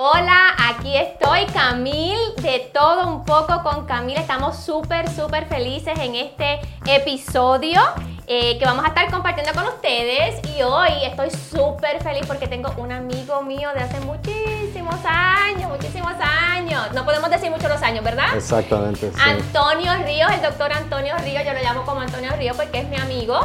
Hola, 0.00 0.54
aquí 0.68 0.96
estoy, 0.96 1.44
Camil, 1.46 2.16
de 2.36 2.70
todo 2.72 3.08
un 3.08 3.24
poco 3.24 3.64
con 3.64 3.84
Camil. 3.84 4.16
Estamos 4.16 4.56
súper, 4.56 5.10
súper 5.10 5.46
felices 5.46 5.98
en 5.98 6.14
este 6.14 6.60
episodio 6.86 7.80
eh, 8.28 8.56
que 8.60 8.64
vamos 8.64 8.84
a 8.84 8.88
estar 8.90 9.10
compartiendo 9.10 9.52
con 9.54 9.64
ustedes. 9.64 10.40
Y 10.56 10.62
hoy 10.62 10.90
estoy 11.02 11.30
súper 11.32 12.00
feliz 12.00 12.24
porque 12.28 12.46
tengo 12.46 12.72
un 12.76 12.92
amigo 12.92 13.42
mío 13.42 13.70
de 13.74 13.80
hace 13.80 13.98
muchísimos 14.02 15.00
años, 15.04 15.68
muchísimos 15.68 16.14
años. 16.20 16.92
No 16.94 17.04
podemos 17.04 17.28
decir 17.28 17.50
muchos 17.50 17.68
los 17.68 17.82
años, 17.82 18.04
¿verdad? 18.04 18.36
Exactamente. 18.36 19.10
sí. 19.10 19.20
Antonio 19.20 19.92
Ríos, 20.04 20.30
el 20.32 20.42
doctor 20.42 20.74
Antonio 20.74 21.16
Ríos, 21.24 21.44
yo 21.44 21.52
lo 21.54 21.60
llamo 21.60 21.82
como 21.82 22.02
Antonio 22.02 22.30
Ríos 22.36 22.56
porque 22.56 22.82
es 22.82 22.88
mi 22.88 22.98
amigo. 22.98 23.40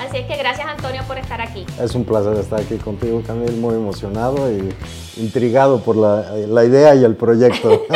Así 0.00 0.16
es 0.16 0.26
que 0.26 0.36
gracias 0.38 0.66
Antonio 0.66 1.02
por 1.06 1.18
estar 1.18 1.42
aquí. 1.42 1.66
Es 1.78 1.94
un 1.94 2.06
placer 2.06 2.34
estar 2.38 2.58
aquí 2.58 2.78
contigo, 2.78 3.22
Camil, 3.26 3.52
muy 3.58 3.74
emocionado 3.74 4.50
y 4.50 4.74
intrigado 5.18 5.82
por 5.82 5.94
la, 5.94 6.22
la 6.22 6.64
idea 6.64 6.94
y 6.94 7.04
el 7.04 7.16
proyecto. 7.16 7.82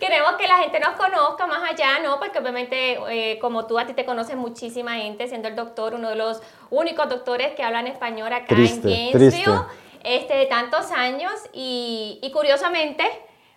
Queremos 0.00 0.32
que 0.38 0.48
la 0.48 0.56
gente 0.56 0.80
nos 0.80 0.96
conozca 0.96 1.46
más 1.46 1.70
allá, 1.70 1.98
¿no? 2.02 2.18
Porque 2.18 2.38
obviamente, 2.38 2.98
eh, 3.10 3.38
como 3.38 3.66
tú, 3.66 3.78
a 3.78 3.86
ti 3.86 3.92
te 3.92 4.06
conoce 4.06 4.34
muchísima 4.34 4.94
gente, 4.94 5.28
siendo 5.28 5.48
el 5.48 5.56
doctor 5.56 5.92
uno 5.94 6.08
de 6.08 6.16
los 6.16 6.40
únicos 6.70 7.06
doctores 7.10 7.54
que 7.54 7.62
hablan 7.62 7.86
español 7.86 8.32
acá 8.32 8.46
Triste, 8.46 9.08
en 9.08 9.12
triste. 9.12 9.44
Este, 10.04 10.36
de 10.36 10.46
tantos 10.46 10.90
años. 10.90 11.32
Y, 11.52 12.18
y 12.22 12.30
curiosamente, 12.32 13.04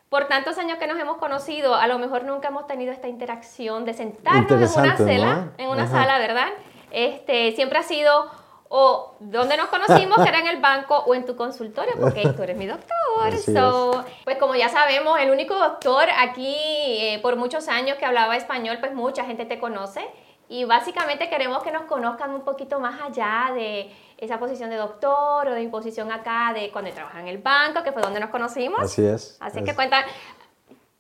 por 0.09 0.27
tantos 0.27 0.57
años 0.57 0.77
que 0.77 0.87
nos 0.87 0.99
hemos 0.99 1.17
conocido, 1.17 1.75
a 1.75 1.87
lo 1.87 1.97
mejor 1.99 2.23
nunca 2.23 2.49
hemos 2.49 2.67
tenido 2.67 2.91
esta 2.91 3.07
interacción 3.07 3.85
de 3.85 3.93
sentarnos 3.93 4.51
en 4.75 4.81
una 4.81 4.97
sala, 4.97 5.35
¿no? 5.35 5.51
en 5.57 5.69
una 5.69 5.83
Ajá. 5.83 5.91
sala, 5.91 6.19
¿verdad? 6.19 6.47
Este, 6.91 7.51
siempre 7.53 7.79
ha 7.79 7.83
sido 7.83 8.29
o 8.67 9.15
donde 9.19 9.57
nos 9.57 9.67
conocimos, 9.67 10.17
que 10.17 10.29
era 10.29 10.39
en 10.39 10.47
el 10.47 10.59
banco 10.59 10.97
o 11.05 11.13
en 11.13 11.25
tu 11.25 11.35
consultorio, 11.35 11.93
porque 11.99 12.27
tú 12.35 12.43
eres 12.43 12.57
mi 12.57 12.65
doctor. 12.65 13.37
So, 13.37 14.03
pues 14.23 14.37
como 14.37 14.55
ya 14.55 14.69
sabemos, 14.69 15.19
el 15.19 15.29
único 15.31 15.55
doctor 15.55 16.07
aquí 16.17 16.55
eh, 16.57 17.19
por 17.21 17.35
muchos 17.35 17.67
años 17.67 17.97
que 17.97 18.05
hablaba 18.05 18.35
español, 18.35 18.77
pues 18.79 18.93
mucha 18.93 19.23
gente 19.23 19.45
te 19.45 19.59
conoce. 19.59 20.05
Y 20.47 20.63
básicamente 20.65 21.29
queremos 21.29 21.63
que 21.63 21.71
nos 21.71 21.83
conozcan 21.83 22.31
un 22.31 22.41
poquito 22.41 22.79
más 22.79 23.01
allá 23.01 23.51
de 23.53 23.91
esa 24.17 24.37
posición 24.39 24.69
de 24.69 24.75
doctor 24.77 25.47
o 25.47 25.51
de 25.51 25.59
mi 25.59 25.67
posición 25.67 26.11
acá 26.11 26.51
de 26.53 26.71
cuando 26.71 26.91
trabajaba 26.91 27.21
en 27.21 27.27
el 27.29 27.39
banco, 27.39 27.83
que 27.83 27.91
fue 27.91 28.01
donde 28.01 28.19
nos 28.19 28.29
conocimos. 28.29 28.79
Así 28.79 29.03
es. 29.05 29.37
Así 29.39 29.59
Es- 29.59 29.65
que 29.65 29.73
cuenta, 29.75 29.97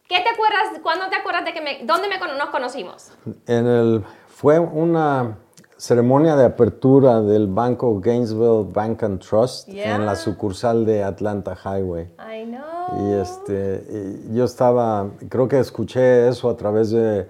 ¿qué 0.07 0.19
te 0.21 0.29
acuerdas, 0.29 0.79
cuándo 0.81 1.07
te 1.09 1.15
acuerdas 1.15 1.45
de 1.45 1.53
que 1.53 1.61
me, 1.61 1.79
dónde 1.83 2.07
me, 2.07 2.17
nos 2.37 2.49
conocimos? 2.49 3.11
En 3.47 3.67
el, 3.67 4.03
fue 4.27 4.59
una 4.59 5.37
ceremonia 5.77 6.35
de 6.35 6.45
apertura 6.45 7.21
del 7.21 7.47
banco 7.47 7.99
Gainesville 7.99 8.65
Bank 8.71 9.03
and 9.03 9.19
Trust 9.19 9.67
Yeah. 9.67 9.95
en 9.95 10.05
la 10.05 10.15
sucursal 10.15 10.85
de 10.85 11.03
Atlanta 11.03 11.55
Highway. 11.55 12.05
I 12.17 12.45
know. 12.45 13.09
Y 13.09 13.13
este, 13.21 13.83
y 14.29 14.35
yo 14.35 14.45
estaba, 14.45 15.07
creo 15.29 15.47
que 15.47 15.59
escuché 15.59 16.27
eso 16.29 16.49
a 16.49 16.55
través 16.57 16.91
de, 16.91 17.27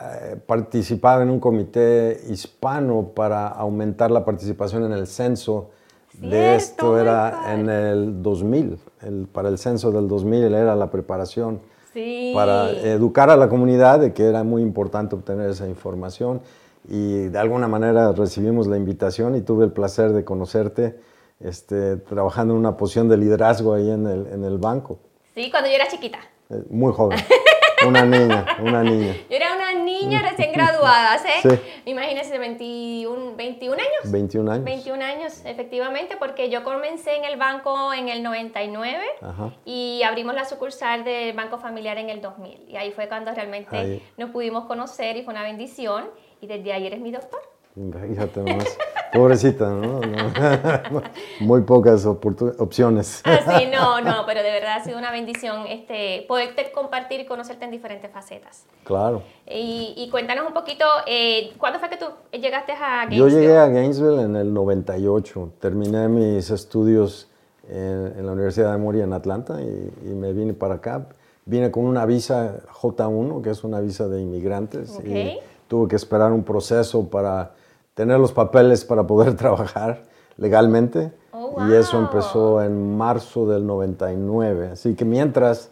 eh, 0.00 0.36
participaba 0.46 1.22
en 1.22 1.30
un 1.30 1.38
comité 1.40 2.20
hispano 2.28 3.10
para 3.14 3.48
aumentar 3.48 4.10
la 4.10 4.24
participación 4.24 4.84
en 4.84 4.92
el 4.92 5.06
censo. 5.06 5.70
Cierto, 6.10 6.28
de 6.28 6.54
esto 6.56 6.98
era 6.98 7.54
en 7.54 7.68
el 7.70 8.22
2000, 8.22 8.78
el- 9.02 9.26
para 9.32 9.48
el 9.48 9.58
censo 9.58 9.90
del 9.92 10.08
2000 10.08 10.54
era 10.54 10.76
la 10.76 10.90
preparación 10.90 11.60
Sí. 11.94 12.32
para 12.34 12.70
educar 12.70 13.30
a 13.30 13.36
la 13.36 13.48
comunidad 13.48 13.98
de 14.00 14.12
que 14.12 14.24
era 14.24 14.44
muy 14.44 14.62
importante 14.62 15.14
obtener 15.14 15.50
esa 15.50 15.68
información 15.68 16.40
y 16.88 17.28
de 17.28 17.38
alguna 17.38 17.68
manera 17.68 18.12
recibimos 18.12 18.66
la 18.66 18.76
invitación 18.76 19.36
y 19.36 19.40
tuve 19.42 19.64
el 19.64 19.72
placer 19.72 20.12
de 20.12 20.24
conocerte 20.24 20.98
este, 21.40 21.96
trabajando 21.96 22.54
en 22.54 22.60
una 22.60 22.76
posición 22.76 23.08
de 23.08 23.16
liderazgo 23.16 23.74
ahí 23.74 23.90
en 23.90 24.06
el, 24.06 24.26
en 24.28 24.44
el 24.44 24.58
banco. 24.58 24.98
Sí, 25.34 25.50
cuando 25.50 25.68
yo 25.68 25.74
era 25.76 25.88
chiquita. 25.88 26.18
Eh, 26.50 26.62
Muy 26.70 26.92
joven, 26.92 27.18
una 27.86 28.04
niña, 28.04 28.44
una 28.60 28.82
niña, 28.82 29.14
Yo 29.28 29.36
era 29.36 29.54
una 29.54 29.72
niña 29.74 30.22
recién 30.22 30.52
graduada, 30.52 31.18
¿sí? 31.18 31.28
Sí. 31.48 31.58
Imagínense, 31.86 32.38
21, 32.38 33.36
21 33.36 33.74
años. 33.74 34.12
21 34.12 34.50
años. 34.52 34.64
21 34.64 35.04
años, 35.04 35.42
efectivamente, 35.44 36.16
porque 36.18 36.50
yo 36.50 36.64
comencé 36.64 37.16
en 37.16 37.24
el 37.24 37.36
banco 37.36 37.92
en 37.92 38.08
el 38.08 38.22
99 38.22 39.00
Ajá. 39.20 39.52
y 39.64 40.02
abrimos 40.04 40.34
la 40.34 40.44
sucursal 40.44 41.04
del 41.04 41.34
Banco 41.34 41.58
Familiar 41.58 41.98
en 41.98 42.10
el 42.10 42.20
2000. 42.20 42.66
Y 42.68 42.76
ahí 42.76 42.92
fue 42.92 43.08
cuando 43.08 43.32
realmente 43.32 43.76
Ahí. 43.76 44.02
nos 44.16 44.30
pudimos 44.30 44.64
conocer 44.66 45.16
y 45.16 45.22
fue 45.22 45.32
una 45.34 45.42
bendición. 45.42 46.10
Y 46.40 46.46
desde 46.46 46.72
ahí 46.72 46.86
eres 46.86 47.00
mi 47.00 47.12
doctor. 47.12 47.40
Fíjate 47.74 48.40
pobrecita, 49.12 49.70
¿no? 49.70 50.00
No. 50.00 51.02
Muy 51.40 51.62
pocas 51.62 52.06
opciones. 52.06 53.22
Así, 53.24 53.66
no, 53.66 54.00
no, 54.00 54.24
pero 54.26 54.42
de 54.42 54.50
verdad 54.50 54.78
ha 54.80 54.84
sido 54.84 54.98
una 54.98 55.10
bendición 55.10 55.66
este, 55.68 56.24
poderte 56.26 56.72
compartir 56.72 57.20
y 57.20 57.26
conocerte 57.26 57.64
en 57.64 57.70
diferentes 57.70 58.10
facetas. 58.10 58.66
Claro. 58.84 59.22
Y, 59.46 59.94
y 59.96 60.08
cuéntanos 60.10 60.46
un 60.46 60.54
poquito, 60.54 60.84
eh, 61.06 61.52
¿cuándo 61.58 61.78
fue 61.78 61.88
que 61.90 61.96
tú 61.96 62.06
llegaste 62.32 62.72
a 62.72 63.04
Yo 63.10 63.24
Gainesville? 63.24 63.40
llegué 63.40 63.58
a 63.58 63.68
Gainesville 63.68 64.22
en 64.22 64.36
el 64.36 64.52
98. 64.52 65.52
Terminé 65.60 66.08
mis 66.08 66.50
estudios 66.50 67.28
en, 67.68 68.14
en 68.18 68.26
la 68.26 68.32
Universidad 68.32 68.70
de 68.70 68.76
Emory 68.76 69.02
en 69.02 69.12
Atlanta 69.12 69.60
y, 69.60 69.92
y 70.10 70.14
me 70.14 70.32
vine 70.32 70.54
para 70.54 70.74
acá. 70.74 71.06
Vine 71.44 71.70
con 71.70 71.84
una 71.84 72.06
visa 72.06 72.60
J1, 72.72 73.42
que 73.42 73.50
es 73.50 73.64
una 73.64 73.80
visa 73.80 74.06
de 74.08 74.20
inmigrantes. 74.20 74.96
Ok. 74.96 75.04
Y 75.04 75.38
tuve 75.66 75.88
que 75.88 75.96
esperar 75.96 76.32
un 76.32 76.44
proceso 76.44 77.08
para 77.08 77.52
tener 77.94 78.18
los 78.18 78.32
papeles 78.32 78.84
para 78.84 79.06
poder 79.06 79.34
trabajar 79.36 80.02
legalmente. 80.36 81.12
Oh, 81.32 81.66
Y 81.68 81.74
eso 81.74 81.96
wow. 81.98 82.06
empezó 82.06 82.62
en 82.62 82.96
marzo 82.96 83.46
del 83.46 83.66
99. 83.66 84.70
Así 84.72 84.94
que 84.94 85.04
mientras, 85.04 85.70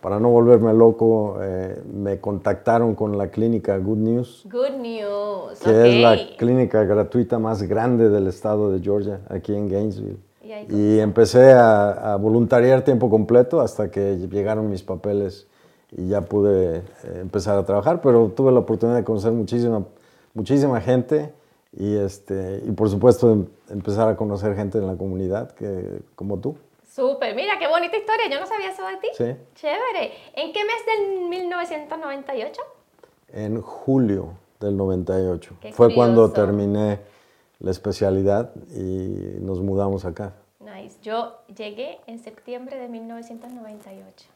para 0.00 0.18
no 0.20 0.30
volverme 0.30 0.72
loco, 0.74 1.36
eh, 1.42 1.82
me 1.92 2.20
contactaron 2.20 2.94
con 2.94 3.18
la 3.18 3.28
clínica 3.28 3.76
Good 3.78 3.98
News 3.98 4.46
Good 4.50 4.76
news. 4.80 5.58
que 5.62 5.70
ok. 5.70 5.76
es 5.76 5.94
la 6.02 6.36
clínica 6.38 6.84
gratuita 6.84 7.38
más 7.38 7.62
grande 7.62 8.08
del 8.08 8.26
estado 8.26 8.70
de 8.70 8.80
Georgia, 8.80 9.20
aquí 9.28 9.54
en 9.54 9.68
Gainesville. 9.68 10.18
Y 10.68 10.96
Y 10.96 10.98
empecé 11.00 11.52
a, 11.52 12.14
a 12.14 12.16
voluntariar 12.16 12.82
tiempo 12.82 13.08
completo 13.10 13.60
hasta 13.60 13.90
que 13.90 14.16
llegaron 14.16 14.68
mis 14.68 14.82
papeles 14.82 15.46
y 15.92 16.08
ya 16.08 16.22
pude 16.22 16.78
eh, 16.78 16.82
empezar 17.20 17.58
a 17.58 17.64
trabajar, 17.64 18.00
pero 18.00 18.28
tuve 18.34 18.50
la 18.52 18.60
oportunidad 18.60 18.96
de 18.96 19.04
conocer 19.04 19.32
muchísima, 19.32 19.84
muchísima 20.34 20.80
gente 20.80 21.32
y, 21.72 21.96
este, 21.96 22.62
y 22.66 22.72
por 22.72 22.88
supuesto 22.90 23.30
em- 23.32 23.46
empezar 23.68 24.08
a 24.08 24.16
conocer 24.16 24.54
gente 24.56 24.78
en 24.78 24.86
la 24.86 24.96
comunidad 24.96 25.52
que, 25.52 26.00
como 26.16 26.38
tú. 26.38 26.56
Súper, 26.88 27.34
mira 27.36 27.58
qué 27.58 27.68
bonita 27.68 27.96
historia, 27.96 28.28
yo 28.28 28.40
no 28.40 28.46
sabía 28.46 28.70
eso 28.72 28.84
de 28.86 28.96
ti. 28.96 29.08
Sí. 29.16 29.36
Chévere. 29.54 30.12
¿En 30.34 30.52
qué 30.52 30.60
mes 30.64 30.84
del 30.86 31.28
1998? 31.28 32.60
En 33.32 33.60
julio 33.62 34.32
del 34.58 34.76
98. 34.76 35.54
Qué 35.60 35.72
Fue 35.72 35.94
cuando 35.94 36.28
curioso. 36.30 36.46
terminé 36.46 36.98
la 37.60 37.70
especialidad 37.70 38.52
y 38.74 39.38
nos 39.40 39.60
mudamos 39.60 40.04
acá. 40.04 40.34
Nice. 40.58 40.98
Yo 41.02 41.36
llegué 41.56 42.00
en 42.06 42.18
septiembre 42.18 42.76
de 42.78 42.88
1998. 42.88 44.26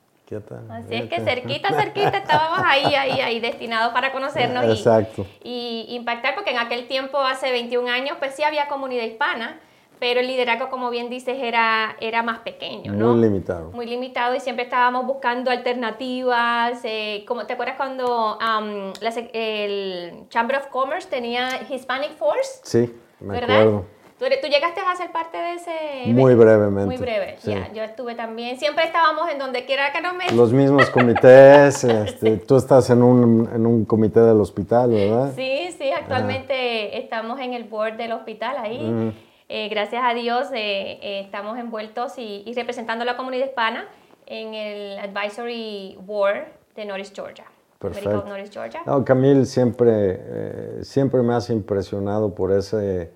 Así 0.70 0.94
es 0.94 1.08
que 1.08 1.20
cerquita, 1.20 1.72
cerquita 1.74 2.16
estábamos 2.16 2.60
ahí, 2.64 2.94
ahí, 2.94 3.20
ahí, 3.20 3.40
destinados 3.40 3.92
para 3.92 4.10
conocernos 4.10 4.64
y- 4.64 4.70
Exacto. 4.72 5.26
y, 5.42 5.86
impactar, 5.90 6.34
porque 6.34 6.50
en 6.50 6.58
aquel 6.58 6.88
tiempo, 6.88 7.18
hace 7.18 7.50
21 7.50 7.88
años, 7.88 8.16
pues 8.18 8.34
sí 8.34 8.42
había 8.42 8.66
comunidad 8.68 9.04
hispana, 9.04 9.60
pero 10.00 10.20
el 10.20 10.26
liderazgo, 10.26 10.70
como 10.70 10.90
bien 10.90 11.08
dices, 11.10 11.36
era, 11.40 11.96
era 12.00 12.22
más 12.22 12.38
pequeño, 12.40 12.92
¿no? 12.92 13.12
Muy 13.12 13.22
limitado. 13.22 13.70
Muy 13.72 13.86
limitado 13.86 14.34
y 14.34 14.40
siempre 14.40 14.64
estábamos 14.64 15.06
buscando 15.06 15.50
alternativas. 15.50 16.80
eh, 16.84 17.24
como, 17.28 17.46
¿Te 17.46 17.52
acuerdas 17.52 17.76
cuando 17.76 18.36
um, 18.38 18.92
la 19.00 19.12
el 19.32 20.28
Chamber 20.30 20.56
of 20.56 20.66
Commerce 20.68 21.08
tenía 21.08 21.48
Hispanic 21.68 22.12
Force? 22.16 22.60
Sí, 22.64 22.92
me 23.20 23.34
¿Verdad? 23.34 23.60
acuerdo. 23.60 23.93
¿Tú, 24.24 24.28
eres- 24.28 24.40
tú 24.40 24.46
llegaste 24.46 24.80
a 24.80 24.96
ser 24.96 25.12
parte 25.12 25.36
de 25.36 25.52
ese 25.54 25.70
Muy 26.06 26.32
evento? 26.32 26.44
brevemente. 26.46 26.86
Muy 26.86 26.96
breve, 26.96 27.36
sí. 27.40 27.50
ya. 27.50 27.70
Yo 27.74 27.82
estuve 27.82 28.14
también. 28.14 28.58
Siempre 28.58 28.84
estábamos 28.84 29.28
en 29.30 29.38
donde 29.38 29.66
quiera 29.66 29.92
que 29.92 30.00
nos 30.00 30.14
metan. 30.14 30.34
Los 30.34 30.50
mismos 30.54 30.88
comités, 30.88 31.84
este, 31.84 32.38
tú 32.38 32.56
estás 32.56 32.88
en 32.88 33.02
un, 33.02 33.50
en 33.54 33.66
un 33.66 33.84
comité 33.84 34.20
del 34.20 34.40
hospital, 34.40 34.90
¿verdad? 34.92 35.32
Sí, 35.36 35.74
sí, 35.76 35.90
actualmente 35.90 36.96
estamos 36.98 37.38
en 37.38 37.52
el 37.52 37.64
board 37.64 37.98
del 37.98 38.12
hospital 38.12 38.56
ahí. 38.58 38.78
Ujú. 38.82 39.12
Eh, 39.50 39.68
gracias 39.68 40.02
a 40.02 40.14
Dios 40.14 40.48
eh, 40.54 40.98
eh, 41.02 41.20
estamos 41.20 41.58
envueltos 41.58 42.16
y, 42.18 42.44
y 42.46 42.54
representando 42.54 43.02
a 43.02 43.04
la 43.04 43.16
comunidad 43.18 43.44
hispana 43.44 43.86
en 44.24 44.54
el 44.54 44.98
Advisory 45.00 45.98
Board 46.00 46.46
de 46.74 46.86
Norris, 46.86 47.12
Georgia. 47.14 47.44
Perfecto. 47.78 48.24
Norris, 48.26 48.50
Georgia. 48.50 48.80
No, 48.86 49.04
Camil 49.04 49.44
siempre, 49.44 49.90
eh, 49.92 50.78
siempre 50.82 51.20
me 51.20 51.34
has 51.34 51.50
impresionado 51.50 52.34
por 52.34 52.52
ese, 52.52 53.12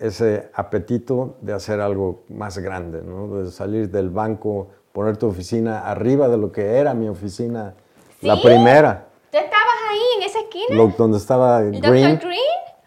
ese 0.00 0.50
apetito 0.54 1.36
de 1.40 1.52
hacer 1.52 1.80
algo 1.80 2.22
más 2.28 2.58
grande, 2.58 3.02
¿no? 3.02 3.42
de 3.42 3.50
salir 3.50 3.90
del 3.90 4.10
banco, 4.10 4.68
poner 4.92 5.16
tu 5.16 5.26
oficina 5.28 5.80
arriba 5.88 6.28
de 6.28 6.36
lo 6.38 6.50
que 6.52 6.76
era 6.76 6.94
mi 6.94 7.08
oficina, 7.08 7.74
la 8.20 8.36
¿Sí? 8.36 8.42
primera. 8.42 9.06
¿Tú 9.30 9.38
estabas 9.38 9.74
ahí, 9.90 10.00
en 10.18 10.22
esa 10.24 10.38
esquina? 10.40 10.66
Lo- 10.76 10.88
donde 10.96 11.18
estaba 11.18 11.60
¿El 11.60 11.80
Green. 11.80 12.18
Green? 12.18 12.38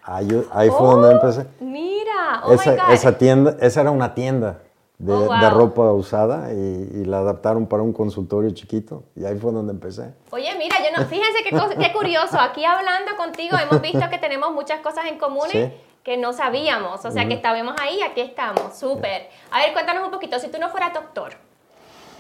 Ahí, 0.04 0.46
ahí 0.52 0.70
fue 0.70 0.88
donde 0.88 1.10
Oh, 1.10 1.12
empecé. 1.12 1.46
Mira, 1.60 2.42
oh 2.46 2.54
esa, 2.54 2.72
my 2.72 2.78
God. 2.78 2.92
esa 2.94 3.18
tienda, 3.18 3.58
esa 3.62 3.82
era 3.82 3.92
una 3.92 4.14
tienda 4.16 4.60
de, 4.98 5.14
Oh, 5.14 5.26
wow. 5.26 5.40
de 5.40 5.50
ropa 5.50 5.92
usada 5.94 6.52
y, 6.54 6.58
y 7.02 7.06
la 7.06 7.20
adaptaron 7.20 7.68
para 7.68 7.84
un 7.84 7.94
consultorio 7.94 8.50
chiquito 8.52 9.04
y 9.16 9.26
ahí 9.26 9.38
fue 9.38 9.52
donde 9.52 9.72
empecé. 9.74 10.14
Oye, 10.32 10.50
mira, 10.58 10.76
yo 10.80 10.98
no, 10.98 11.08
fíjense 11.08 11.44
qué, 11.44 11.52
cosa- 11.52 11.76
qué 11.76 11.92
curioso. 11.94 12.40
Aquí 12.40 12.66
hablando 12.66 13.16
contigo 13.16 13.58
hemos 13.58 13.82
visto 13.82 14.02
que 14.10 14.18
tenemos 14.18 14.52
muchas 14.54 14.80
cosas 14.82 15.06
en 15.06 15.18
comunes 15.20 15.52
Sí. 15.52 15.72
Que 16.04 16.18
no 16.18 16.34
sabíamos. 16.34 17.04
O 17.06 17.12
sea, 17.12 17.28
que 17.28 17.34
estábamos 17.36 17.76
ahí, 17.82 18.02
aquí 18.02 18.22
estamos. 18.22 18.76
Súper. 18.78 19.30
A 19.52 19.60
ver, 19.60 19.74
cuéntanos 19.74 20.04
un 20.04 20.12
poquito. 20.12 20.40
Si 20.40 20.48
tú 20.50 20.58
no 20.60 20.70
fueras 20.70 20.94
doctor, 20.94 21.34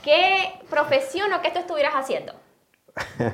¿qué 0.04 0.60
profesión 0.69 1.31
o 1.33 1.42
qué 1.42 1.51
tú 1.51 1.60
estuvieras 1.60 1.94
haciendo? 1.95 2.33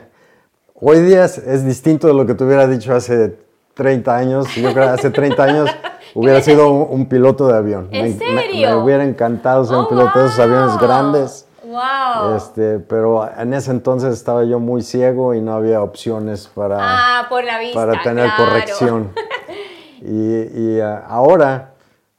Hoy 0.80 1.00
día 1.02 1.26
es, 1.26 1.38
es 1.40 1.66
distinto 1.66 2.08
de 2.08 2.14
lo 2.14 2.26
que 2.26 2.34
te 2.36 2.44
hubiera 2.44 2.68
dicho 2.68 2.94
hace 2.96 3.36
30 3.74 4.16
años. 4.16 4.56
Yo 4.56 4.72
creo 4.74 4.86
que 4.86 4.92
hace 4.92 5.10
30 5.10 5.44
años 5.44 5.70
hubiera 6.14 6.42
sido 6.42 6.70
un, 6.70 6.88
un 7.02 7.10
piloto 7.10 7.48
de 7.48 7.58
avión. 7.58 7.90
¿En 7.92 8.04
Me- 8.18 8.26
me- 8.26 8.32
Me, 8.36 8.42
serio? 8.44 8.80
hubiera 8.84 9.04
encantado 9.04 9.66
ser 9.66 9.76
un 9.78 9.86
Oh, 9.86 9.90
piloto 9.90 10.20
de 10.20 10.28
esos 10.28 10.40
aviones 10.40 10.72
wow. 10.72 10.80
grandes. 10.80 11.48
Wow. 11.64 12.36
Este, 12.38 12.80
pero 12.80 13.30
en 13.38 13.54
ese 13.54 13.72
entonces 13.72 14.14
estaba 14.14 14.46
yo 14.46 14.60
muy 14.60 14.82
ciego 14.84 15.34
y 15.34 15.42
no 15.42 15.54
había 15.54 15.82
opciones 15.82 16.48
para, 16.48 16.78
ah, 16.80 17.26
por 17.28 17.44
la 17.44 17.60
vista. 17.60 17.78
para 17.86 18.02
tener 18.04 18.26
claro. 18.30 18.46
corrección. 18.46 19.12
Y, 20.02 20.76
y, 20.76 20.80
ah, 20.82 21.04
ahora 21.08 21.74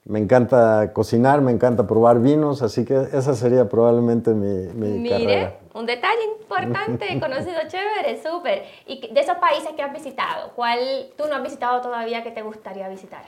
me 0.05 0.19
encanta 0.19 0.93
cocinar, 0.93 1.41
me 1.43 1.53
encanta 1.53 1.87
probar 1.87 2.21
vinos, 2.21 2.63
así 2.63 2.85
que 2.85 2.95
esa 3.13 3.35
sería 3.35 3.69
probablemente 3.69 4.33
mi, 4.33 4.67
mi 4.75 4.99
Mire, 5.01 5.11
carrera. 5.11 5.55
un 5.75 5.85
detalle 5.87 6.25
importante, 6.41 7.07
conocido 7.21 7.59
chévere, 7.69 8.21
súper. 8.23 8.63
Y 8.87 9.13
de 9.13 9.21
esos 9.21 9.37
países 9.37 9.71
que 9.77 9.83
has 9.83 9.93
visitado, 9.93 10.53
¿cuál 10.57 10.79
tú 11.17 11.25
no 11.29 11.35
has 11.37 11.43
visitado 11.43 11.81
todavía 11.83 12.23
que 12.25 12.31
te 12.31 12.43
gustaría 12.43 12.89
visitar? 12.89 13.23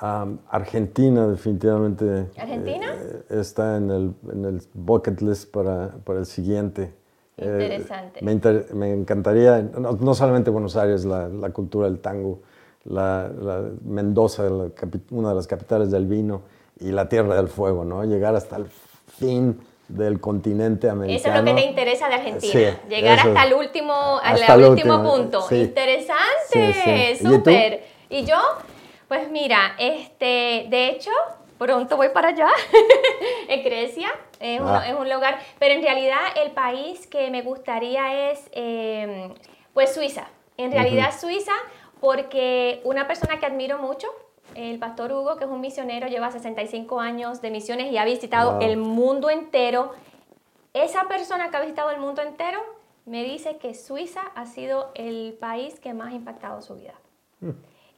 Am, 0.00 0.38
Argentina 0.50 1.26
definitivamente 1.26 2.26
¿Argentina? 2.38 2.86
eh, 2.94 3.22
está 3.40 3.78
en 3.78 3.90
el, 3.90 4.12
en 4.32 4.44
el 4.44 4.62
bucket 4.74 5.20
list 5.22 5.50
para, 5.52 5.90
para 6.04 6.20
el 6.20 6.26
siguiente. 6.26 6.94
Eh, 7.36 7.58
Interesante. 7.62 8.20
me, 8.22 8.32
inter- 8.32 8.66
me 8.74 8.92
encantaría, 8.92 9.60
no, 9.62 9.92
no 9.92 10.14
solamente 10.14 10.50
Buenos 10.50 10.76
Aires, 10.76 11.04
la, 11.04 11.28
la 11.28 11.50
cultura 11.50 11.86
del 11.88 11.98
tango, 12.00 12.40
la, 12.84 13.28
la 13.28 13.62
Mendoza, 13.84 14.44
la 14.44 14.68
una 15.10 15.30
de 15.30 15.34
las 15.34 15.46
capitales 15.46 15.90
del 15.90 16.06
vino, 16.06 16.42
y 16.80 16.90
la 16.92 17.08
Tierra 17.08 17.34
del 17.36 17.48
Fuego, 17.48 17.84
¿no? 17.84 18.04
Llegar 18.04 18.34
hasta 18.36 18.56
el 18.56 18.66
fin 19.18 19.60
del 19.88 20.20
continente 20.20 20.88
americano. 20.88 21.18
Eso 21.18 21.28
es 21.30 21.44
lo 21.44 21.44
que 21.56 21.62
te 21.62 21.66
interesa 21.68 22.08
de 22.08 22.14
Argentina. 22.14 22.52
Sí, 22.52 22.88
Llegar 22.88 23.18
hasta 23.18 23.44
el 23.44 23.54
último, 23.54 24.20
Hasta 24.22 24.54
el 24.54 24.64
último 24.64 24.94
último, 24.96 25.10
punto. 25.16 25.42
sí. 25.42 25.56
Interesante, 25.62 26.18
Sí, 26.52 26.72
sí. 26.72 26.90
¿Y 27.24 27.28
súper. 27.34 27.84
¿Y, 28.10 28.24
yo? 28.24 28.36
Pues 29.08 29.30
mira, 29.30 29.74
este, 29.78 30.66
de 30.68 30.88
hecho, 30.90 31.10
pronto 31.56 31.96
voy 31.96 32.10
para 32.10 32.28
allá, 32.28 32.48
en 33.48 33.64
Grecia. 33.64 34.08
Es, 34.40 34.60
un- 34.60 34.68
Ah. 34.68 34.84
es 34.88 34.94
un 34.94 35.08
lugar, 35.10 35.38
pero 35.58 35.74
en 35.74 35.82
realidad 35.82 36.18
el 36.44 36.52
país 36.52 37.06
que 37.08 37.30
me 37.30 37.42
gustaría 37.42 38.30
es, 38.30 38.48
eh, 38.52 39.32
pues 39.74 39.94
Suiza. 39.94 40.28
En 40.56 40.70
realidad 40.72 41.10
Suiza, 41.18 41.52
porque 42.00 42.80
una 42.84 43.06
persona 43.06 43.38
que 43.38 43.46
admiro 43.46 43.78
mucho, 43.78 44.08
el 44.54 44.78
pastor 44.78 45.12
Hugo, 45.12 45.36
que 45.36 45.44
es 45.44 45.50
un 45.50 45.60
misionero, 45.60 46.06
lleva 46.08 46.30
65 46.30 47.00
años 47.00 47.40
de 47.42 47.50
misiones 47.50 47.92
y 47.92 47.98
ha 47.98 48.04
visitado 48.04 48.52
Wow. 48.52 48.62
el 48.62 48.76
mundo 48.76 49.30
entero. 49.30 49.92
Esa 50.74 51.04
persona 51.08 51.50
que 51.50 51.56
ha 51.56 51.60
visitado 51.60 51.90
el 51.90 51.98
mundo 51.98 52.22
entero 52.22 52.60
me 53.04 53.24
dice 53.24 53.56
que 53.58 53.74
Suiza 53.74 54.20
ha 54.34 54.46
sido 54.46 54.90
el 54.94 55.36
país 55.40 55.80
que 55.80 55.94
más 55.94 56.12
ha 56.12 56.16
impactado 56.16 56.60
su 56.62 56.74
vida. 56.76 56.94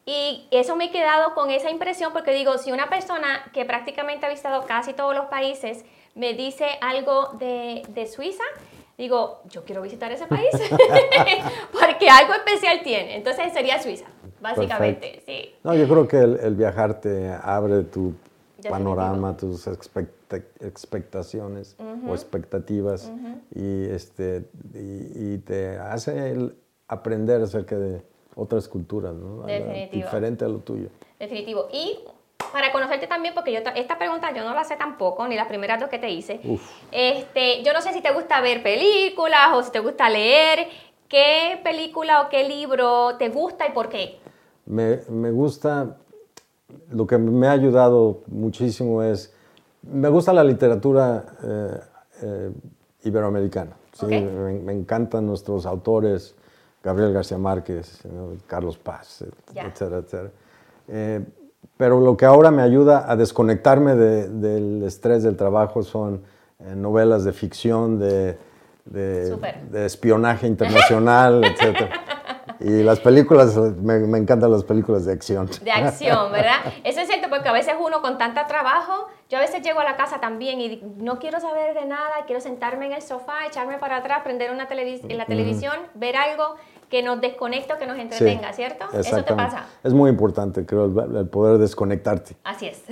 Y 0.07 0.47
eso 0.51 0.77
me 0.77 0.87
he 0.87 0.91
quedado 0.91 1.35
con 1.35 1.51
esa 1.51 1.71
impresión 1.71 2.13
porque 2.13 2.33
digo, 2.33 2.59
si 2.59 2.73
una 2.73 2.89
persona 2.89 3.51
que 3.53 3.65
prácticamente 3.65 4.27
ha 4.27 4.29
visitado 4.29 4.65
casi 4.67 4.93
todos 4.93 5.15
los 5.15 5.27
países 5.27 5.85
me 6.15 6.35
dice 6.35 6.67
algo 6.81 7.29
de, 7.39 7.83
de 7.89 8.07
Suiza, 8.07 8.43
digo, 9.01 9.41
yo 9.49 9.65
quiero 9.65 9.81
visitar 9.83 10.13
ese 10.13 10.27
país 10.27 10.51
porque 11.73 12.09
algo 12.09 12.35
especial 12.35 12.83
tiene. 12.85 13.17
Entonces 13.17 13.53
sería 13.53 13.83
Suiza, 13.83 14.05
básicamente, 14.41 15.23
sí. 15.25 15.55
No, 15.65 15.75
yo 15.75 15.89
creo 15.89 16.07
que 16.07 16.19
el, 16.19 16.39
el 16.41 16.55
viajar 16.55 17.01
te 17.01 17.31
abre 17.43 17.83
tu 17.85 18.13
panorama, 18.69 19.37
tus 19.37 19.67
expecta- 19.67 20.43
expectaciones 20.61 21.77
o 22.07 22.13
expectativas 22.13 23.11
y, 23.55 23.85
este, 23.87 24.45
y, 24.75 25.35
y 25.35 25.39
te 25.39 25.79
hace 25.79 26.31
el 26.33 26.55
aprender 26.87 27.41
acerca 27.41 27.79
de 27.79 28.03
otras 28.35 28.69
culturas, 28.69 29.15
¿no? 29.15 29.43
Definitivo. 29.47 30.05
diferente 30.05 30.45
a 30.45 30.49
lo 30.49 30.59
tuyo. 30.59 30.89
Definitivo. 31.19 31.69
Y 31.73 32.01
para 32.53 32.73
conocerte 32.73 33.07
también, 33.07 33.35
porque 33.35 33.53
yo 33.53 33.63
ta- 33.63 33.71
esta 33.71 33.99
pregunta 33.99 34.33
yo 34.35 34.45
no 34.45 34.55
la 34.55 34.65
sé 34.65 34.77
tampoco, 34.77 35.27
ni 35.29 35.37
las 35.37 35.47
primeras 35.47 35.81
dos 35.81 35.89
que 35.89 35.99
te 35.99 36.11
hice. 36.11 36.41
Uf. 36.45 36.63
Este, 36.91 37.63
yo 37.63 37.73
no 37.73 37.81
sé 37.81 37.93
si 37.93 38.01
te 38.01 38.13
gusta 38.13 38.41
ver 38.41 38.63
películas 38.63 39.49
o 39.55 39.63
si 39.63 39.71
te 39.71 39.81
gusta 39.81 40.09
leer. 40.09 40.69
¿Qué 41.09 41.61
película 41.65 42.23
o 42.23 42.29
qué 42.29 42.49
libro 42.49 43.17
te 43.19 43.29
gusta 43.29 43.67
y 43.69 43.73
por 43.73 43.89
qué? 43.89 44.19
Me, 44.67 45.01
me 45.09 45.31
gusta, 45.33 45.97
lo 46.91 47.07
que 47.07 47.19
me 47.19 47.49
ha 47.49 47.53
ayudado 47.53 48.21
muchísimo 48.29 49.03
es, 49.03 49.35
me 49.83 50.09
gusta 50.09 50.33
la 50.33 50.45
literatura 50.45 51.25
eh, 51.43 51.81
eh, 52.23 52.51
iberoamericana. 53.05 53.77
Me, 54.07 54.21
me 54.21 54.73
encantan 54.73 55.27
nuestros 55.27 55.67
autores, 55.67 56.35
Gabriel 56.83 57.13
García 57.13 57.39
Márquez. 57.39 58.03
Carlos 58.47 58.79
Paz, 58.79 59.25
Ya. 59.53 59.65
etcétera, 59.65 59.99
etcétera. 59.99 60.31
Eh, 60.89 61.21
pero 61.81 61.99
lo 61.99 62.15
que 62.15 62.27
ahora 62.27 62.51
me 62.51 62.61
ayuda 62.61 63.11
a 63.11 63.17
desconectarme 63.17 63.95
de- 63.95 64.29
del 64.29 64.83
estrés 64.85 65.23
del 65.23 65.35
trabajo 65.37 65.83
son 65.83 66.23
eh, 66.59 66.75
novelas 66.77 67.25
de 67.25 67.33
ficción, 67.33 67.99
de, 67.99 68.37
de, 68.85 69.35
de 69.71 69.87
espionaje 69.87 70.47
internacional, 70.47 71.43
etcétera. 71.51 71.89
Y 72.61 72.83
las 72.83 73.01
películas, 73.01 73.57
me, 73.57 73.99
me 74.01 74.19
encantan 74.19 74.53
las 74.53 74.63
películas 74.65 75.07
de 75.07 75.15
acción. 75.15 75.49
De 75.63 75.71
acción, 75.73 76.31
¿verdad? 76.31 76.57
Eso 76.85 77.01
es 77.01 77.09
cierto 77.09 77.31
porque 77.31 77.49
a 77.49 77.53
veces 77.53 77.73
uno 77.83 78.03
con 78.03 78.19
tanta 78.19 78.47
trabajo, 78.47 79.09
yo 79.31 79.39
a 79.39 79.41
veces 79.41 79.63
llego 79.63 79.81
a 79.81 79.85
la 79.85 79.97
casa 79.97 80.21
también 80.21 80.61
y 80.61 80.83
no 80.99 81.19
quiero 81.19 81.41
saber 81.41 81.73
de 81.73 81.87
nada, 81.87 82.13
quiero 82.27 82.43
sentarme 82.43 82.85
en 82.89 82.93
el 82.93 83.01
sofá, 83.01 83.47
echarme 83.47 83.79
para 83.79 83.97
atrás, 83.97 84.21
prender 84.23 84.51
una 84.51 84.67
televis 84.69 85.01
en 85.09 85.17
la 85.17 85.25
televisión, 85.25 85.73
ver 85.95 86.17
algo 86.17 86.57
que 86.91 87.03
nos 87.03 87.21
desconecte, 87.21 87.73
o 87.73 87.79
que 87.79 87.87
nos 87.87 87.97
entretenga, 87.97 88.53
¿cierto? 88.53 88.87
Eso 88.93 89.23
te 89.23 89.33
pasa. 89.35 89.65
Es 89.83 89.95
muy 89.95 90.11
importante, 90.11 90.67
creo, 90.67 90.87
el, 90.87 91.29
poder 91.29 91.59
desconectarte. 91.59 92.37
Así 92.45 92.67
es. 92.67 92.83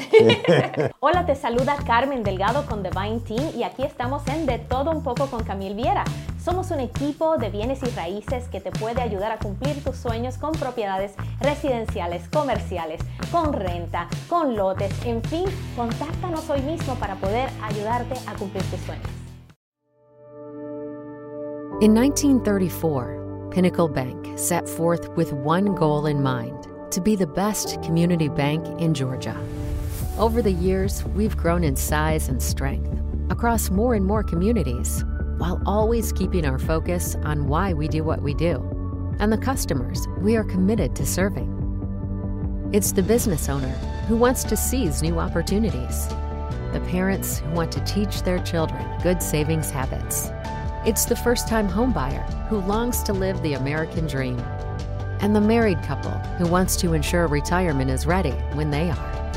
Hola, 1.00 1.26
te 1.26 1.34
saluda 1.34 1.76
Carmen 1.84 2.22
Delgado 2.22 2.64
con 2.66 2.82
Divine 2.82 3.20
Team 3.20 3.50
y 3.56 3.64
aquí 3.64 3.82
estamos 3.82 4.26
en 4.28 4.46
De 4.46 4.58
Todo 4.58 4.92
Un 4.92 5.02
Poco 5.02 5.26
con 5.26 5.42
Camil 5.42 5.74
Viera. 5.74 6.04
Somos 6.42 6.70
un 6.70 6.78
equipo 6.80 7.36
de 7.36 7.50
bienes 7.50 7.82
y 7.82 7.90
raíces 7.96 8.48
que 8.48 8.60
te 8.60 8.70
puede 8.70 9.02
ayudar 9.02 9.32
a 9.32 9.38
cumplir 9.38 9.82
tus 9.82 9.96
sueños 9.96 10.38
con 10.38 10.52
propiedades 10.52 11.14
residenciales, 11.40 12.28
comerciales, 12.28 13.00
con 13.32 13.52
renta, 13.52 14.08
con 14.28 14.56
lotes, 14.56 14.92
en 15.04 15.22
fin, 15.24 15.44
contáctanos 15.76 16.48
hoy 16.48 16.62
mismo 16.62 16.94
para 16.94 17.16
poder 17.16 17.50
ayudarte 17.62 18.14
a 18.26 18.34
cumplir 18.34 18.62
tus 18.70 18.80
sueños. 18.80 19.08
In 21.80 21.92
1934, 21.92 23.27
Pinnacle 23.50 23.88
Bank 23.88 24.38
set 24.38 24.68
forth 24.68 25.08
with 25.10 25.32
one 25.32 25.74
goal 25.74 26.06
in 26.06 26.22
mind 26.22 26.66
to 26.90 27.00
be 27.00 27.16
the 27.16 27.26
best 27.26 27.82
community 27.82 28.28
bank 28.28 28.66
in 28.80 28.94
Georgia. 28.94 29.36
Over 30.18 30.42
the 30.42 30.52
years, 30.52 31.04
we've 31.04 31.36
grown 31.36 31.64
in 31.64 31.76
size 31.76 32.28
and 32.28 32.42
strength 32.42 32.92
across 33.30 33.70
more 33.70 33.94
and 33.94 34.04
more 34.04 34.22
communities, 34.22 35.04
while 35.38 35.62
always 35.64 36.12
keeping 36.12 36.44
our 36.44 36.58
focus 36.58 37.16
on 37.22 37.48
why 37.48 37.72
we 37.72 37.88
do 37.88 38.04
what 38.04 38.22
we 38.22 38.34
do 38.34 38.56
and 39.20 39.32
the 39.32 39.38
customers 39.38 40.06
we 40.18 40.36
are 40.36 40.44
committed 40.44 40.94
to 40.96 41.06
serving. 41.06 41.54
It's 42.72 42.92
the 42.92 43.02
business 43.02 43.48
owner 43.48 43.72
who 44.08 44.16
wants 44.16 44.44
to 44.44 44.56
seize 44.56 45.02
new 45.02 45.18
opportunities, 45.18 46.08
the 46.72 46.82
parents 46.88 47.38
who 47.38 47.50
want 47.52 47.72
to 47.72 47.84
teach 47.84 48.22
their 48.22 48.38
children 48.40 48.84
good 49.02 49.22
savings 49.22 49.70
habits. 49.70 50.30
It's 50.86 51.06
the 51.06 51.16
first 51.16 51.48
time 51.48 51.68
homebuyer 51.68 52.22
who 52.48 52.60
longs 52.60 53.02
to 53.02 53.12
live 53.12 53.42
the 53.42 53.54
American 53.54 54.06
dream, 54.06 54.38
and 55.20 55.34
the 55.34 55.40
married 55.40 55.82
couple 55.82 56.12
who 56.38 56.46
wants 56.46 56.76
to 56.76 56.92
ensure 56.92 57.26
retirement 57.26 57.90
is 57.90 58.06
ready 58.06 58.30
when 58.54 58.70
they 58.70 58.88
are. 58.88 59.32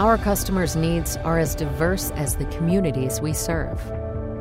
Our 0.00 0.18
customers' 0.18 0.74
needs 0.74 1.16
are 1.18 1.38
as 1.38 1.54
diverse 1.54 2.10
as 2.12 2.34
the 2.34 2.46
communities 2.46 3.20
we 3.20 3.32
serve. 3.32 3.80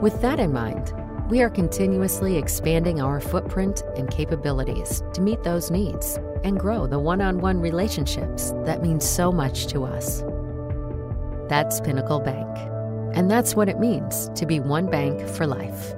With 0.02 0.20
that 0.22 0.40
in 0.40 0.52
mind, 0.52 0.92
we 1.30 1.44
are 1.44 1.50
continuously 1.52 2.38
expanding 2.38 3.00
our 3.00 3.22
footprint 3.22 3.84
and 3.96 4.10
capabilities 4.10 5.04
to 5.14 5.22
meet 5.22 5.44
those 5.44 5.70
needs 5.70 6.18
and 6.44 6.60
grow 6.60 6.88
the 6.88 7.00
one 7.00 7.22
on 7.22 7.42
one 7.42 7.62
relationships 7.62 8.54
that 8.66 8.82
mean 8.82 9.00
so 9.00 9.32
much 9.32 9.68
to 9.68 9.84
us. 9.84 10.24
That's 11.48 11.80
Pinnacle 11.80 12.20
Bank. 12.20 12.50
And 13.16 13.30
that's 13.30 13.56
what 13.56 13.70
it 13.70 13.80
means 13.80 14.30
to 14.36 14.48
be 14.48 14.60
one 14.60 14.90
bank 14.90 15.28
for 15.30 15.46
life. 15.46 15.94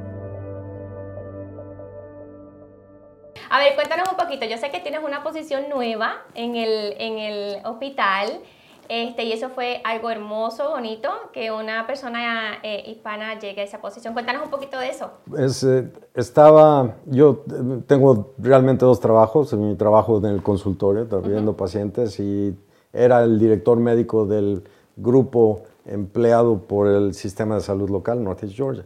A 3.55 3.59
ver, 3.59 3.73
cuéntanos 3.75 4.09
un 4.11 4.17
poquito. 4.17 4.45
Yo 4.45 4.57
sé 4.57 4.69
que 4.69 4.81
tienes 4.81 5.01
una 5.01 5.23
posición 5.23 5.69
nueva 5.69 6.23
en 6.33 6.57
el, 6.57 6.93
en 6.99 7.17
el 7.19 7.65
hospital. 7.65 8.41
Este, 8.89 9.23
y 9.23 9.31
eso 9.31 9.47
fue 9.47 9.79
algo 9.85 10.09
hermoso, 10.09 10.71
bonito, 10.71 11.09
que 11.31 11.51
una 11.51 11.87
persona 11.87 12.55
eh, 12.63 12.83
hispana 12.85 13.39
llegue 13.39 13.61
a 13.61 13.63
esa 13.63 13.79
posición. 13.79 14.13
Cuéntanos 14.13 14.43
un 14.43 14.49
poquito 14.49 14.77
de 14.77 14.89
eso. 14.89 15.09
Es, 15.37 15.63
eh, 15.63 15.89
estaba, 16.15 16.95
yo 17.05 17.45
tengo 17.87 18.33
realmente 18.39 18.83
dos 18.83 18.99
trabajos, 18.99 19.53
mi 19.53 19.75
trabajo 19.75 20.17
en 20.17 20.25
el 20.25 20.43
consultorio, 20.43 21.07
viendo 21.21 21.55
pacientes, 21.55 22.19
y 22.19 22.53
era 22.91 23.23
el 23.23 23.39
director 23.39 23.79
médico 23.79 24.25
del 24.25 24.65
grupo 24.97 25.63
empleado 25.85 26.57
por 26.59 26.87
el 26.87 27.13
sistema 27.13 27.55
de 27.55 27.61
salud 27.61 27.89
local, 27.89 28.21
Northeast 28.21 28.53
Georgia. 28.53 28.85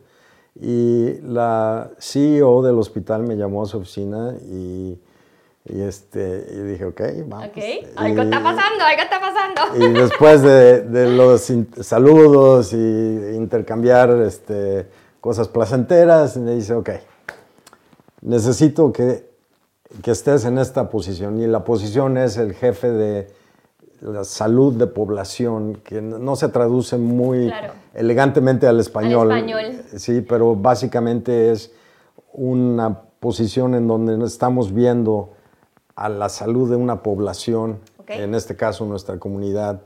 Y 0.61 1.21
la 1.21 1.89
CEO 1.99 2.61
del 2.61 2.77
hospital 2.77 3.23
me 3.23 3.35
llamó 3.35 3.63
a 3.63 3.65
su 3.65 3.77
oficina 3.77 4.33
y 4.41 4.99
y, 5.65 5.81
este, 5.81 6.47
y 6.51 6.57
dije, 6.61 6.85
ok, 6.85 7.01
vamos. 7.27 7.49
Okay. 7.49 7.87
Algo 7.95 8.23
está 8.23 8.41
pasando, 8.41 8.83
algo 8.83 9.01
está 9.03 9.19
pasando. 9.19 9.85
Y 9.85 9.93
después 9.93 10.41
de, 10.41 10.81
de 10.81 11.09
los 11.09 11.51
saludos 11.81 12.73
y 12.73 12.77
intercambiar 13.35 14.09
este, 14.21 14.87
cosas 15.21 15.47
placenteras, 15.47 16.37
me 16.37 16.55
dice, 16.55 16.73
ok, 16.73 16.89
necesito 18.21 18.91
que, 18.91 19.29
que 20.01 20.11
estés 20.11 20.45
en 20.45 20.57
esta 20.57 20.89
posición. 20.89 21.39
Y 21.39 21.45
la 21.45 21.63
posición 21.63 22.17
es 22.17 22.37
el 22.37 22.55
jefe 22.55 22.89
de 22.89 23.27
la 24.01 24.23
salud 24.23 24.73
de 24.73 24.87
población, 24.87 25.81
que 25.83 26.01
no 26.01 26.35
se 26.35 26.49
traduce 26.49 26.97
muy 26.97 27.51
elegantemente 27.93 28.67
al 28.67 28.79
español. 28.79 29.31
Al 29.31 29.39
español. 29.39 29.83
Sí, 29.97 30.21
pero 30.21 30.55
básicamente 30.55 31.51
es 31.51 31.73
una 32.33 33.01
posición 33.19 33.75
en 33.75 33.87
donde 33.87 34.23
estamos 34.25 34.73
viendo 34.73 35.33
a 35.95 36.07
la 36.09 36.29
salud 36.29 36.69
de 36.69 36.77
una 36.77 37.03
población, 37.03 37.79
en 38.07 38.33
este 38.33 38.55
caso 38.55 38.85
nuestra 38.85 39.19
comunidad, 39.19 39.81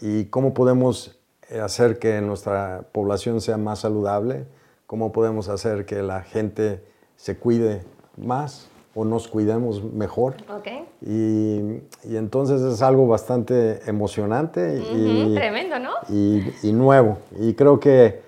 y 0.00 0.26
cómo 0.26 0.54
podemos 0.54 1.18
hacer 1.62 1.98
que 1.98 2.20
nuestra 2.20 2.84
población 2.92 3.40
sea 3.40 3.56
más 3.56 3.80
saludable, 3.80 4.46
cómo 4.86 5.12
podemos 5.12 5.48
hacer 5.48 5.84
que 5.86 6.02
la 6.02 6.22
gente 6.22 6.84
se 7.16 7.36
cuide 7.36 7.82
más 8.16 8.68
o 9.00 9.04
nos 9.04 9.28
cuidemos 9.28 9.82
mejor. 9.82 10.34
Okay. 10.58 10.84
Y, 11.00 12.14
entonces 12.14 12.60
es 12.60 12.82
algo 12.82 13.06
bastante 13.06 13.80
emocionante 13.88 14.82
y, 14.92 15.34
Tremendo, 15.34 15.78
¿no? 15.78 15.92
y, 16.08 16.72
nuevo. 16.72 17.18
Y 17.38 17.54
creo 17.54 17.80
que 17.80 18.20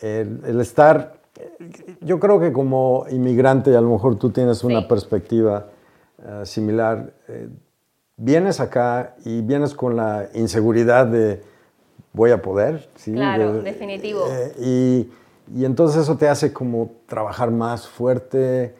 el, 0.00 0.60
estar, 0.60 1.14
yo 2.00 2.18
creo 2.18 2.40
que 2.40 2.52
como 2.52 3.04
inmigrante, 3.10 3.76
a 3.76 3.80
lo 3.82 3.90
mejor 3.90 4.16
tú 4.18 4.30
tienes 4.30 4.64
una 4.64 4.88
perspectiva 4.88 5.66
eh, 6.26 6.46
similar, 6.46 7.12
eh, 7.28 7.48
vienes 8.16 8.60
acá 8.60 9.14
y 9.26 9.42
vienes 9.42 9.74
con 9.74 9.94
la 9.96 10.28
inseguridad 10.32 11.06
de 11.06 11.42
voy 12.14 12.30
a 12.30 12.40
poder. 12.40 12.88
¿sí? 12.96 13.12
Claro, 13.12 13.60
definitivo. 13.60 14.26
Eh, 14.30 14.54
y, 14.58 15.60
y, 15.60 15.64
entonces 15.66 16.02
eso 16.02 16.16
te 16.16 16.28
hace 16.28 16.50
como 16.50 16.92
trabajar 17.06 17.50
más 17.50 17.86
fuerte, 17.86 18.74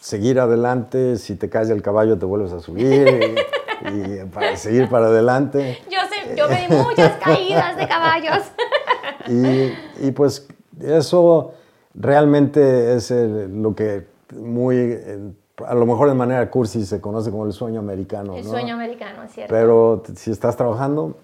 seguir 0.00 0.40
adelante, 0.40 1.16
si 1.16 1.36
te 1.36 1.48
caes 1.48 1.68
del 1.68 1.82
caballo 1.82 2.18
te 2.18 2.26
vuelves 2.26 2.52
a 2.52 2.60
subir 2.60 3.34
y, 3.92 4.24
para 4.32 4.56
seguir 4.56 4.88
para 4.88 5.06
adelante. 5.06 5.78
Yo, 5.90 5.98
sé, 6.08 6.36
yo 6.36 6.48
me 6.48 6.66
di 6.66 6.74
muchas 6.74 7.16
caídas 7.22 7.76
de 7.76 7.88
caballos. 7.88 8.44
y, 9.28 10.06
y, 10.06 10.10
pues 10.12 10.46
eso 10.80 11.52
realmente 11.94 12.94
es 12.94 13.10
lo 13.10 13.74
que 13.74 14.06
muy 14.34 14.98
a 15.66 15.74
lo 15.74 15.86
mejor 15.86 16.08
de 16.08 16.14
manera 16.14 16.50
cursi 16.50 16.84
se 16.84 17.00
conoce 17.00 17.30
como 17.30 17.46
el 17.46 17.52
sueño 17.52 17.80
americano. 17.80 18.36
El 18.36 18.44
sueño 18.44 18.74
americano, 18.74 19.24
es 19.24 19.32
cierto. 19.32 19.52
Pero 19.52 20.02
si 20.14 20.30
estás 20.30 20.56
trabajando, 20.56 21.16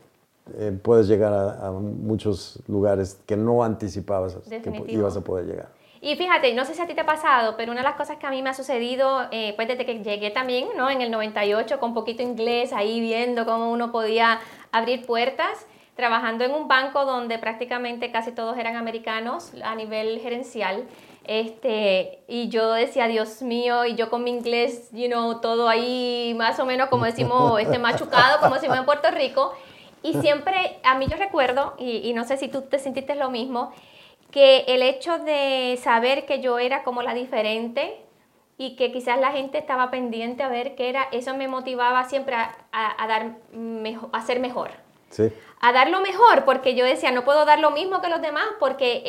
eh, 0.56 0.76
puedes 0.80 1.08
llegar 1.08 1.32
a, 1.32 1.70
muchos 1.70 2.60
lugares 2.68 3.18
que 3.26 3.36
no 3.36 3.62
anticipabas 3.62 4.36
que 4.48 4.84
ibas 4.88 5.16
a 5.16 5.20
poder 5.20 5.46
llegar. 5.46 5.68
Y 6.04 6.16
fíjate, 6.16 6.52
no 6.52 6.66
sé 6.66 6.74
si 6.74 6.82
a 6.82 6.86
ti 6.86 6.92
te 6.92 7.00
ha 7.00 7.06
pasado, 7.06 7.56
pero 7.56 7.72
una 7.72 7.80
de 7.80 7.88
las 7.88 7.96
cosas 7.96 8.18
que 8.18 8.26
a 8.26 8.30
mí 8.30 8.42
me 8.42 8.50
ha 8.50 8.54
sucedido, 8.54 9.26
eh, 9.30 9.54
pues 9.56 9.66
desde 9.66 9.86
que 9.86 10.00
llegué 10.00 10.30
también, 10.30 10.68
¿no? 10.76 10.90
En 10.90 11.00
el 11.00 11.10
98, 11.10 11.80
con 11.80 11.94
poquito 11.94 12.22
inglés, 12.22 12.74
ahí 12.74 13.00
viendo 13.00 13.46
cómo 13.46 13.72
uno 13.72 13.90
podía 13.90 14.38
abrir 14.70 15.06
puertas, 15.06 15.66
trabajando 15.96 16.44
en 16.44 16.52
un 16.52 16.68
banco 16.68 17.06
donde 17.06 17.38
prácticamente 17.38 18.12
casi 18.12 18.32
todos 18.32 18.58
eran 18.58 18.76
americanos 18.76 19.52
a 19.64 19.74
nivel 19.76 20.20
gerencial. 20.20 20.84
Este, 21.26 22.18
y 22.28 22.50
yo 22.50 22.74
decía, 22.74 23.08
Dios 23.08 23.40
mío, 23.40 23.86
y 23.86 23.94
yo 23.94 24.10
con 24.10 24.24
mi 24.24 24.30
inglés, 24.30 24.90
you 24.92 25.06
know, 25.06 25.40
todo 25.40 25.70
ahí 25.70 26.34
más 26.36 26.60
o 26.60 26.66
menos 26.66 26.90
como 26.90 27.06
decimos, 27.06 27.58
este 27.62 27.78
machucado, 27.78 28.40
como 28.40 28.56
decimos 28.56 28.76
en 28.76 28.84
Puerto 28.84 29.10
Rico. 29.10 29.54
Y 30.02 30.12
siempre, 30.20 30.80
a 30.82 30.96
mí 30.96 31.06
yo 31.08 31.16
recuerdo, 31.16 31.72
y, 31.78 32.12
no 32.12 32.24
sé 32.24 32.36
si 32.36 32.48
tú 32.48 32.60
te 32.60 32.78
sentiste 32.78 33.14
lo 33.14 33.30
mismo, 33.30 33.72
que 34.34 34.64
el 34.66 34.82
hecho 34.82 35.18
de 35.20 35.78
saber 35.80 36.26
que 36.26 36.40
yo 36.40 36.58
era 36.58 36.82
como 36.82 37.00
la 37.00 37.14
diferente 37.14 37.96
y 38.58 38.76
que 38.76 38.92
quizás 38.92 39.18
la 39.18 39.30
gente 39.30 39.56
estaba 39.56 39.90
pendiente 39.90 40.42
a 40.42 40.48
ver 40.48 40.74
qué 40.74 40.90
era, 40.90 41.04
eso 41.12 41.34
me 41.34 41.48
motivaba 41.48 42.04
siempre 42.04 42.34
a, 42.34 42.52
a, 42.72 43.06
dar 43.06 43.36
mejor, 43.52 44.10
a 44.12 44.20
ser 44.20 44.40
mejor. 44.40 44.72
Sí 45.10 45.32
a 45.66 45.72
dar 45.72 45.88
lo 45.88 46.02
mejor, 46.02 46.44
porque 46.44 46.74
yo 46.74 46.84
decía, 46.84 47.10
no 47.10 47.24
puedo 47.24 47.46
dar 47.46 47.58
lo 47.58 47.70
mismo 47.70 48.02
que 48.02 48.10
los 48.10 48.20
demás, 48.20 48.44
porque 48.60 49.02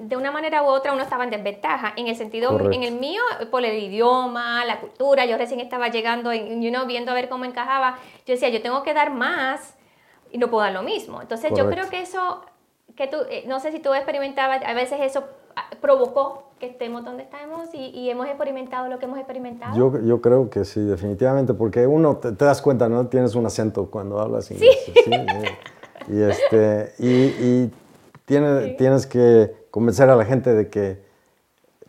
de 0.00 0.16
una 0.16 0.32
manera 0.32 0.64
u 0.64 0.66
otra 0.66 0.92
uno 0.92 1.04
estaba 1.04 1.22
en 1.22 1.30
desventaja. 1.30 1.92
En 1.94 2.08
el 2.08 2.16
sentido, 2.16 2.58
en 2.72 2.82
el 2.82 2.94
mío, 2.96 3.22
por 3.52 3.64
el 3.64 3.80
idioma, 3.80 4.64
la 4.64 4.80
cultura, 4.80 5.24
yo 5.24 5.38
recién 5.38 5.60
estaba 5.60 5.86
llegando, 5.86 6.32
en, 6.32 6.60
you 6.60 6.70
know, 6.70 6.84
viendo 6.84 7.12
a 7.12 7.14
ver 7.14 7.28
cómo 7.28 7.44
encajaba, 7.44 7.96
yo 8.26 8.34
decía, 8.34 8.48
yo 8.48 8.60
tengo 8.60 8.82
que 8.82 8.92
dar 8.92 9.12
más 9.12 9.76
y 10.32 10.38
no 10.38 10.50
puedo 10.50 10.64
dar 10.64 10.72
lo 10.72 10.82
mismo. 10.82 11.22
Entonces 11.22 11.52
yo 11.56 11.70
creo 11.70 11.88
que 11.88 12.00
eso, 12.00 12.44
que 12.98 13.06
tú, 13.06 13.18
eh, 13.30 13.44
no 13.46 13.60
sé 13.60 13.70
si 13.70 13.78
tú 13.78 13.94
experimentabas, 13.94 14.60
a 14.66 14.74
veces 14.74 14.98
eso 15.00 15.22
ah, 15.54 15.70
provocó 15.80 16.42
que 16.58 16.66
estemos 16.66 17.04
donde 17.04 17.22
estamos 17.22 17.68
y, 17.72 18.10
hemos 18.10 18.26
experimentado 18.26 18.88
lo 18.88 18.98
que 18.98 19.04
hemos 19.04 19.18
experimentado. 19.20 19.76
Yo, 19.76 20.04
yo 20.04 20.20
creo 20.20 20.50
que 20.50 20.64
sí, 20.64 20.80
definitivamente, 20.80 21.54
porque 21.54 21.86
uno 21.86 22.16
te, 22.16 22.32
das 22.32 22.60
cuenta, 22.60 22.88
¿no? 22.88 23.06
Tienes 23.06 23.36
un 23.36 23.46
acento 23.46 23.88
cuando 23.88 24.20
hablas 24.20 24.50
inglés. 24.50 24.76
Sí. 24.84 24.92
¿sí? 24.92 25.10
y, 26.08 26.22
este, 26.22 26.92
y, 26.98 27.08
y 27.08 27.70
tienes, 28.24 28.76
tienes 28.76 29.06
que 29.06 29.54
convencer 29.70 30.10
a 30.10 30.16
la 30.16 30.24
gente 30.24 30.52
de 30.52 30.68
que 30.68 31.00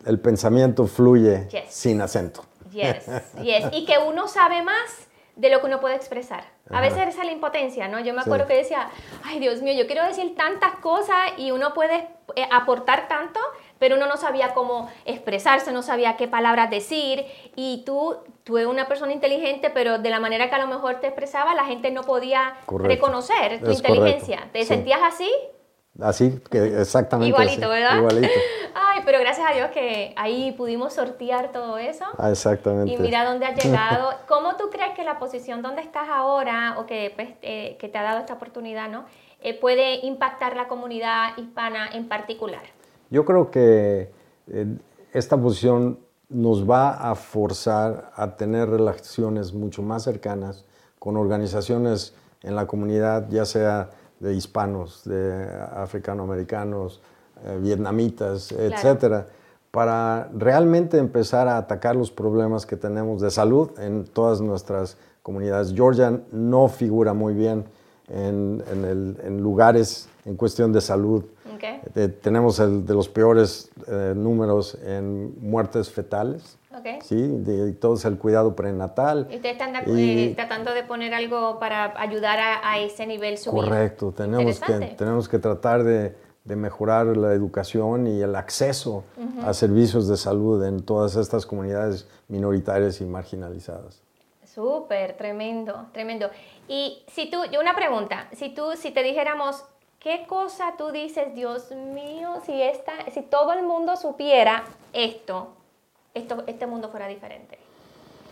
el 0.06 0.20
pensamiento 0.20 0.86
fluye 0.86 1.48
sin 1.68 2.00
acento. 2.02 2.44
Yes, 2.70 3.04
yes. 3.42 3.64
Y 3.72 3.84
que 3.84 3.98
uno 3.98 4.28
sabe 4.28 4.62
más 4.62 5.09
de 5.40 5.48
lo 5.48 5.60
que 5.60 5.66
uno 5.66 5.80
puede 5.80 5.96
expresar. 5.96 6.44
A 6.70 6.82
veces 6.82 7.08
es 7.08 7.16
la 7.16 7.32
impotencia, 7.32 7.88
¿no? 7.88 7.98
Yo 7.98 8.12
me 8.12 8.20
acuerdo 8.20 8.46
que 8.46 8.54
decía, 8.54 8.90
ay 9.24 9.38
Dios 9.40 9.62
mío, 9.62 9.72
yo 9.72 9.86
quiero 9.86 10.04
decir 10.04 10.36
tantas 10.36 10.74
cosas 10.76 11.16
y 11.38 11.50
uno 11.50 11.72
puede 11.72 12.08
eh, 12.36 12.46
aportar 12.52 13.08
tanto, 13.08 13.40
pero 13.78 13.96
uno 13.96 14.06
no 14.06 14.18
sabía 14.18 14.52
cómo 14.52 14.90
expresarse, 15.06 15.72
no 15.72 15.82
sabía 15.82 16.18
qué 16.18 16.28
palabras 16.28 16.70
decir 16.70 17.24
y 17.56 17.82
tú, 17.86 18.18
tú 18.44 18.58
eres 18.58 18.68
una 18.68 18.86
persona 18.86 19.14
inteligente, 19.14 19.70
pero 19.70 19.98
de 19.98 20.10
la 20.10 20.20
manera 20.20 20.50
que 20.50 20.56
a 20.56 20.58
lo 20.58 20.66
mejor 20.66 21.00
te 21.00 21.06
expresaba, 21.06 21.54
la 21.54 21.64
gente 21.64 21.90
no 21.90 22.02
podía 22.02 22.56
reconocer 22.68 23.60
tu 23.62 23.70
inteligencia. 23.70 24.50
¿Te 24.52 24.64
sentías 24.66 25.00
así? 25.02 25.30
Así, 26.00 26.38
que 26.50 26.80
exactamente. 26.80 27.28
Igualito, 27.28 27.68
¿verdad? 27.68 27.96
Igualito. 27.96 28.28
Pero 29.04 29.18
gracias 29.20 29.46
a 29.50 29.54
Dios 29.54 29.70
que 29.70 30.12
ahí 30.16 30.52
pudimos 30.52 30.94
sortear 30.94 31.52
todo 31.52 31.78
eso. 31.78 32.04
Ah, 32.18 32.30
exactamente. 32.30 32.92
Y 32.92 32.96
mira 32.98 33.24
dónde 33.24 33.46
has 33.46 33.56
llegado. 33.64 34.10
¿Cómo 34.28 34.56
tú 34.56 34.70
crees 34.70 34.94
que 34.94 35.04
la 35.04 35.18
posición 35.18 35.62
donde 35.62 35.82
estás 35.82 36.08
ahora 36.08 36.76
o 36.78 36.86
que, 36.86 37.12
pues, 37.14 37.30
eh, 37.42 37.76
que 37.78 37.88
te 37.88 37.98
ha 37.98 38.02
dado 38.02 38.20
esta 38.20 38.34
oportunidad, 38.34 38.88
¿no? 38.88 39.04
Eh, 39.40 39.58
puede 39.58 40.04
impactar 40.06 40.56
la 40.56 40.68
comunidad 40.68 41.36
hispana 41.36 41.88
en 41.92 42.08
particular? 42.08 42.62
Yo 43.10 43.24
creo 43.24 43.50
que 43.50 44.10
eh, 44.48 44.66
esta 45.12 45.36
posición 45.36 45.98
nos 46.28 46.68
va 46.68 47.10
a 47.10 47.14
forzar 47.14 48.12
a 48.14 48.36
tener 48.36 48.68
relaciones 48.68 49.52
mucho 49.52 49.82
más 49.82 50.04
cercanas 50.04 50.64
con 50.98 51.16
organizaciones 51.16 52.14
en 52.42 52.54
la 52.54 52.66
comunidad, 52.66 53.28
ya 53.30 53.44
sea 53.44 53.90
de 54.20 54.34
hispanos, 54.34 55.04
de 55.04 55.48
africanoamericanos, 55.72 57.02
eh, 57.44 57.58
vietnamitas, 57.60 58.52
etcétera, 58.52 59.26
para 59.70 60.28
realmente 60.34 60.98
empezar 60.98 61.48
a 61.48 61.56
atacar 61.56 61.96
los 61.96 62.10
problemas 62.10 62.66
que 62.66 62.76
tenemos 62.76 63.20
de 63.20 63.30
salud 63.30 63.70
en 63.78 64.04
todas 64.04 64.40
nuestras 64.40 64.96
comunidades. 65.22 65.72
Georgia 65.74 66.20
no 66.32 66.68
figura 66.68 67.14
muy 67.14 67.34
bien 67.34 67.64
en, 68.08 68.62
en, 68.68 69.42
lugares 69.42 70.08
en 70.24 70.36
cuestión 70.36 70.72
de 70.72 70.80
salud. 70.80 71.24
Eh, 71.94 72.08
tenemos 72.08 72.58
el 72.58 72.86
de 72.86 72.94
los 72.94 73.08
peores 73.08 73.70
eh, 73.86 74.14
números 74.16 74.78
en 74.82 75.34
muertes 75.40 75.90
fetales. 75.90 76.56
Sí, 77.02 77.16
de, 77.16 77.72
todo 77.74 77.94
es 77.94 78.04
el 78.06 78.16
cuidado 78.16 78.56
prenatal. 78.56 79.28
¿Y 79.30 79.36
ustedes 79.36 79.56
están 79.60 79.74
eh, 79.86 80.32
tratando 80.34 80.72
de 80.72 80.82
poner 80.82 81.12
algo 81.12 81.58
para 81.58 81.92
ayudar 82.00 82.38
a, 82.40 82.78
ese 82.78 83.06
nivel 83.06 83.36
subir? 83.36 83.64
Correcto, 83.64 84.14
tenemos 84.16 84.58
que, 84.60 84.72
tenemos 84.96 85.28
que 85.28 85.38
tratar 85.38 85.84
de, 85.84 86.14
de 86.44 86.56
mejorar 86.56 87.06
la 87.16 87.32
educación 87.32 88.06
y 88.06 88.20
el 88.22 88.34
acceso 88.34 89.04
a 89.44 89.52
servicios 89.52 90.08
de 90.08 90.16
salud 90.16 90.64
en 90.64 90.82
todas 90.82 91.16
estas 91.16 91.44
comunidades 91.44 92.08
minoritarias 92.28 93.00
y 93.00 93.04
marginalizadas. 93.04 94.02
Súper, 94.44 95.16
tremendo, 95.16 95.86
tremendo. 95.92 96.30
Y 96.66 97.04
si 97.08 97.30
tú, 97.30 97.44
yo 97.52 97.60
una 97.60 97.74
pregunta, 97.74 98.28
si 98.32 98.48
tú, 98.50 98.72
si 98.76 98.90
te 98.90 99.02
dijéramos, 99.02 99.64
¿qué 100.00 100.26
cosa 100.26 100.74
tú 100.76 100.90
dices, 100.90 101.34
Dios 101.34 101.70
mío, 101.72 102.40
si, 102.44 102.60
esta, 102.60 102.92
si 103.12 103.22
todo 103.22 103.52
el 103.52 103.62
mundo 103.62 103.96
supiera 103.96 104.64
esto, 104.92 105.54
esto 106.14 106.42
este 106.46 106.66
mundo 106.66 106.88
fuera 106.88 107.06
diferente? 107.06 107.58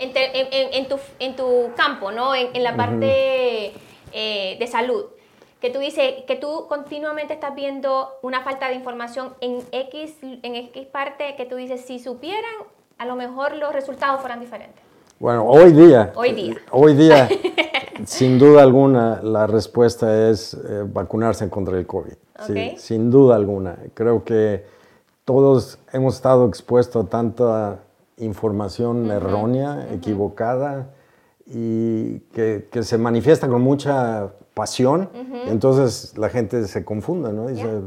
En, 0.01 0.13
en, 0.15 0.89
tu, 0.89 0.99
en 1.19 1.37
tu, 1.37 1.71
campo, 1.77 2.11
¿no? 2.11 2.35
En, 2.35 2.63
la 2.63 2.77
parte 2.77 3.75
eh, 4.13 4.57
de 4.59 4.67
salud 4.67 5.07
que 5.61 5.71
tú 5.71 5.79
dices 5.81 6.25
que 6.27 6.37
tú 6.37 6.67
continuamente 6.69 7.35
estás 7.35 7.55
viendo 7.55 8.11
una 8.23 8.43
falta 8.43 8.69
de 8.69 8.75
información 8.75 9.35
en 9.41 9.63
X, 9.73 10.17
en 10.23 10.55
X 10.55 10.87
parte 10.87 11.35
que 11.37 11.47
tú 11.47 11.57
dices, 11.57 11.81
si 11.85 11.99
supieran, 11.99 12.55
a 12.99 13.07
lo 13.07 13.17
mejor 13.17 13.57
los 13.57 13.73
resultados 13.73 14.21
fueran 14.21 14.41
diferentes. 14.41 14.83
Bueno, 15.19 15.45
hoy 15.47 15.73
día. 15.73 16.13
Hoy 16.15 16.33
día. 16.33 16.57
Hoy 16.71 16.95
día, 16.95 17.29
sin 18.07 18.39
duda 18.39 18.63
alguna, 18.63 19.21
la 19.23 19.49
respuesta 19.49 20.31
es 20.31 20.55
eh, 20.55 20.85
vacunarse 20.87 21.49
contra 21.51 21.77
el 21.77 21.87
COVID. 21.87 22.13
Sí, 22.47 22.75
sin 22.77 23.11
duda 23.11 23.35
alguna. 23.35 23.79
Creo 23.95 24.23
que 24.23 24.65
todos 25.25 25.81
hemos 25.93 26.15
estado 26.15 26.47
expuestos 26.47 27.05
a 27.05 27.09
tanta 27.09 27.81
información 28.19 29.11
errónea, 29.11 29.89
equivocada, 29.93 30.91
y 31.47 32.21
que, 32.33 32.69
que, 32.71 32.85
se 32.85 32.97
manifiesta 32.97 33.49
con 33.49 33.63
mucha 33.63 34.31
pasión, 34.59 35.09
entonces 35.47 36.19
la 36.19 36.29
gente 36.31 36.67
se 36.67 36.85
confunde, 36.85 37.33
¿no? 37.33 37.47
Dice, 37.47 37.81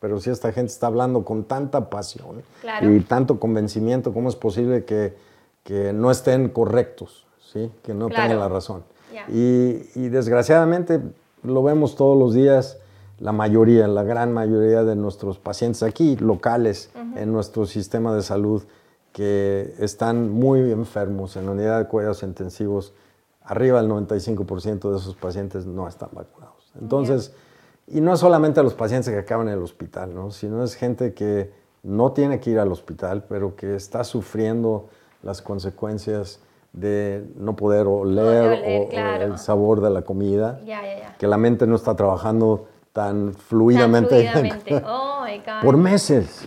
pero 0.00 0.18
si 0.18 0.30
esta 0.30 0.50
gente 0.52 0.72
está 0.72 0.88
hablando 0.88 1.24
con 1.24 1.44
tanta 1.44 1.88
pasión 1.88 2.42
y 2.82 3.00
tanto 3.00 3.38
convencimiento, 3.38 4.12
¿cómo 4.12 4.28
es 4.28 4.34
posible 4.34 4.84
que, 4.84 5.14
que 5.62 5.92
no 5.92 6.10
estén 6.10 6.48
correctos, 6.48 7.28
¿sí? 7.52 7.70
que 7.84 7.94
no 7.94 8.08
tengan 8.08 8.40
la 8.40 8.48
razón? 8.48 8.82
Y, 9.28 9.82
y, 9.94 10.08
desgraciadamente 10.08 11.00
lo 11.44 11.62
vemos 11.62 11.94
todos 11.94 12.18
los 12.18 12.34
días, 12.34 12.78
la 13.20 13.30
mayoría, 13.30 13.86
la 13.86 14.02
gran 14.02 14.32
mayoría 14.32 14.82
de 14.82 14.96
nuestros 14.96 15.38
pacientes 15.38 15.84
aquí, 15.84 16.16
locales, 16.16 16.90
en 17.14 17.32
nuestro 17.32 17.66
sistema 17.66 18.12
de 18.16 18.22
salud, 18.22 18.64
que 19.12 19.74
están 19.78 20.28
muy 20.28 20.72
enfermos 20.72 21.36
en 21.36 21.48
unidad 21.48 21.78
de 21.78 21.86
cuidados 21.86 22.24
intensivos, 22.24 22.94
arriba 23.46 23.80
del 23.80 23.90
95% 23.90 24.90
de 24.90 24.98
esos 24.98 25.16
pacientes 25.16 25.66
no 25.66 25.88
están 25.88 26.10
vacunados. 26.12 26.72
Entonces, 26.80 27.34
y 27.86 28.00
no 28.00 28.12
es 28.12 28.20
solamente 28.20 28.60
a 28.60 28.62
los 28.62 28.74
pacientes 28.74 29.12
que 29.12 29.18
acaban 29.18 29.48
en 29.48 29.54
el 29.54 29.62
hospital, 29.62 30.14
¿no? 30.14 30.30
sino 30.30 30.62
es 30.62 30.74
gente 30.74 31.14
que 31.14 31.52
no 31.82 32.12
tiene 32.12 32.40
que 32.40 32.50
ir 32.50 32.58
al 32.58 32.72
hospital, 32.72 33.24
pero 33.28 33.54
que 33.54 33.76
está 33.76 34.02
sufriendo 34.02 34.88
las 35.22 35.40
consecuencias 35.40 36.40
de 36.72 37.24
no 37.36 37.56
poder 37.56 37.86
oler, 37.86 38.90
o, 38.92 39.22
el 39.22 39.38
sabor 39.38 39.80
de 39.80 39.90
la 39.90 40.02
comida, 40.02 40.60
que 41.18 41.26
la 41.26 41.38
mente 41.38 41.66
no 41.66 41.76
está 41.76 41.94
trabajando 41.94 42.66
tan 42.92 43.34
fluidamente, 43.34 44.30
oh 44.86 45.16
por 45.62 45.76
meses. 45.76 46.46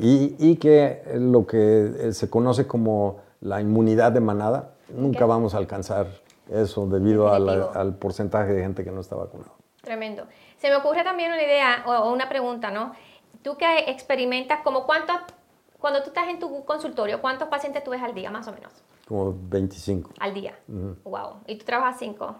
Y, 0.00 0.36
y, 0.38 0.56
que 0.56 1.02
lo 1.14 1.46
que 1.46 2.10
se 2.12 2.28
conoce 2.28 2.66
como 2.66 3.18
la 3.40 3.60
inmunidad 3.60 4.12
de 4.12 4.20
manada, 4.20 4.72
nunca 4.94 5.26
vamos 5.26 5.54
a 5.54 5.58
alcanzar 5.58 6.06
eso 6.50 6.86
debido 6.86 7.32
al 7.32 7.94
porcentaje 7.96 8.52
de 8.52 8.62
gente 8.62 8.84
que 8.84 8.90
no 8.90 9.00
está 9.00 9.16
vacunado. 9.16 9.52
Tremendo. 9.82 10.26
Se 10.56 10.68
me 10.68 10.76
ocurre 10.76 11.04
también 11.04 11.30
una 11.32 11.42
idea 11.42 11.84
o 11.86 12.12
una 12.12 12.28
pregunta, 12.28 12.70
¿no? 12.70 12.92
Tú 13.42 13.56
que 13.56 13.90
experimentas, 13.90 14.60
como 14.64 14.84
cuántos, 14.84 15.16
cuando 15.78 16.02
tú 16.02 16.08
estás 16.08 16.28
en 16.28 16.38
tu 16.38 16.64
consultorio, 16.64 17.20
¿cuántos 17.20 17.48
pacientes 17.48 17.84
tú 17.84 17.92
ves 17.92 18.02
al 18.02 18.14
día, 18.14 18.30
más 18.30 18.48
o 18.48 18.52
menos? 18.52 18.72
Como 19.06 19.32
25. 19.48 20.10
Al 20.18 20.34
día. 20.34 20.58
Wow. 21.04 21.42
¿Y 21.46 21.56
tú 21.56 21.64
trabajas 21.64 21.96
cinco? 22.00 22.34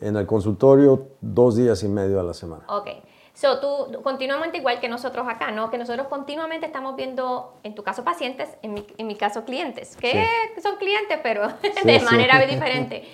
En 0.00 0.16
el 0.16 0.26
consultorio, 0.26 1.08
dos 1.20 1.56
días 1.56 1.82
y 1.84 1.88
medio 1.88 2.18
a 2.18 2.24
la 2.24 2.34
semana. 2.34 2.64
Ok. 2.68 2.88
So, 3.36 3.60
tú 3.60 4.00
continuamente, 4.02 4.56
igual 4.56 4.80
que 4.80 4.88
nosotros 4.88 5.28
acá, 5.28 5.50
¿no? 5.50 5.70
Que 5.70 5.76
nosotros 5.76 6.06
continuamente 6.08 6.64
estamos 6.64 6.96
viendo, 6.96 7.54
en 7.64 7.74
tu 7.74 7.82
caso 7.82 8.02
pacientes, 8.02 8.48
en 8.62 8.72
mi, 8.72 8.86
en 8.96 9.06
mi 9.06 9.14
caso 9.14 9.44
clientes, 9.44 9.94
que 9.98 10.26
son 10.62 10.76
clientes, 10.76 11.20
pero 11.22 11.46
de 11.84 12.00
manera 12.00 12.38
diferente. 12.46 13.04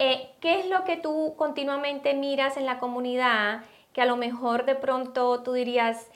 Eh, 0.00 0.30
¿Qué 0.40 0.58
es 0.58 0.66
lo 0.66 0.82
que 0.82 0.96
tú 0.96 1.34
continuamente 1.36 2.14
miras 2.14 2.56
en 2.56 2.66
la 2.66 2.80
comunidad 2.80 3.62
que 3.92 4.02
a 4.02 4.06
lo 4.06 4.16
mejor 4.16 4.64
de 4.64 4.74
pronto 4.74 5.44
tú 5.44 5.52
dirías, 5.52 6.08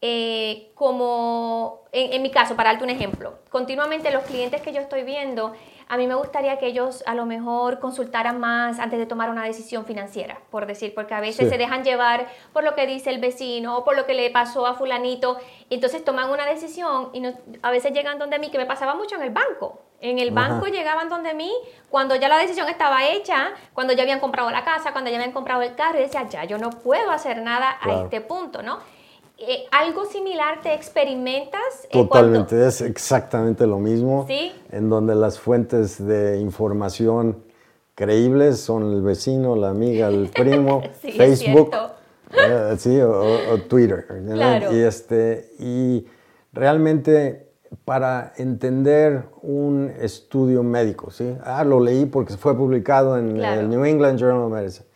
eh, 0.00 0.70
como 0.76 1.80
en, 1.90 2.12
en 2.12 2.22
mi 2.22 2.30
caso, 2.30 2.54
para 2.54 2.70
darte 2.70 2.84
un 2.84 2.90
ejemplo, 2.90 3.40
continuamente 3.50 4.12
los 4.12 4.22
clientes 4.22 4.62
que 4.62 4.72
yo 4.72 4.80
estoy 4.80 5.02
viendo 5.02 5.52
a 5.90 5.96
mí 5.96 6.06
me 6.06 6.14
gustaría 6.14 6.56
que 6.56 6.68
ellos 6.68 7.02
a 7.04 7.16
lo 7.16 7.26
mejor 7.26 7.80
consultaran 7.80 8.38
más 8.38 8.78
antes 8.78 8.96
de 8.96 9.06
tomar 9.06 9.28
una 9.28 9.42
decisión 9.42 9.84
financiera, 9.84 10.38
por 10.48 10.66
decir, 10.66 10.94
porque 10.94 11.14
a 11.14 11.20
veces 11.20 11.48
se 11.48 11.58
dejan 11.58 11.82
llevar 11.82 12.28
por 12.52 12.62
lo 12.62 12.76
que 12.76 12.86
dice 12.86 13.10
el 13.10 13.18
vecino 13.18 13.76
o 13.76 13.84
por 13.84 13.96
lo 13.96 14.06
que 14.06 14.14
le 14.14 14.30
pasó 14.30 14.68
a 14.68 14.74
fulanito, 14.74 15.36
y 15.68 15.74
entonces 15.74 16.04
toman 16.04 16.30
una 16.30 16.46
decisión 16.46 17.10
y 17.12 17.26
a 17.60 17.70
veces 17.72 17.92
llegan 17.92 18.20
donde 18.20 18.38
mí, 18.38 18.50
que 18.50 18.58
me 18.58 18.66
pasaba 18.66 18.94
mucho 18.94 19.16
en 19.16 19.22
el 19.22 19.30
banco. 19.30 19.80
En 20.00 20.20
el 20.20 20.30
banco 20.30 20.66
llegaban 20.68 21.08
donde 21.08 21.34
mí 21.34 21.52
cuando 21.90 22.14
ya 22.14 22.28
la 22.28 22.38
decisión 22.38 22.68
estaba 22.68 23.08
hecha, 23.08 23.50
cuando 23.74 23.92
ya 23.92 24.04
habían 24.04 24.20
comprado 24.20 24.48
la 24.52 24.62
casa, 24.62 24.92
cuando 24.92 25.10
ya 25.10 25.16
habían 25.16 25.32
comprado 25.32 25.62
el 25.62 25.74
carro, 25.74 25.98
y 25.98 26.02
decía, 26.02 26.22
ya 26.28 26.44
yo 26.44 26.56
no 26.56 26.70
puedo 26.70 27.10
hacer 27.10 27.42
nada 27.42 27.78
a 27.80 28.04
este 28.04 28.20
punto, 28.20 28.62
¿no? 28.62 28.78
Eh, 29.42 29.64
¿Algo 29.70 30.04
similar 30.04 30.60
te 30.60 30.74
experimentas? 30.74 31.88
Totalmente, 31.90 32.66
es 32.66 32.82
exactamente 32.82 33.66
lo 33.66 33.78
mismo. 33.78 34.26
¿Sí? 34.28 34.52
En 34.70 34.90
donde 34.90 35.14
las 35.14 35.38
fuentes 35.38 36.04
de 36.04 36.38
información 36.38 37.42
creíbles 37.94 38.60
son 38.60 38.92
el 38.92 39.00
vecino, 39.00 39.56
la 39.56 39.70
amiga, 39.70 40.08
el 40.08 40.28
primo, 40.34 40.82
Facebook, 41.00 41.70
eh, 42.32 42.74
sí, 42.76 43.00
o, 43.00 43.58
Twitter. 43.66 44.06
Claro. 44.30 44.76
Y, 44.76 44.80
este, 44.80 45.50
y 45.58 46.06
realmente 46.52 47.48
para 47.86 48.34
entender 48.36 49.24
un 49.40 49.90
estudio 50.00 50.62
médico, 50.62 51.10
¿sí? 51.10 51.34
Ah, 51.44 51.64
lo 51.64 51.80
leí 51.80 52.04
porque 52.04 52.34
fue 52.34 52.54
publicado 52.54 53.16
en 53.16 53.40
el 53.40 53.70
New 53.70 53.86
England 53.86 54.18
Journal 54.18 54.42
of 54.42 54.52
Medicine 54.52 54.89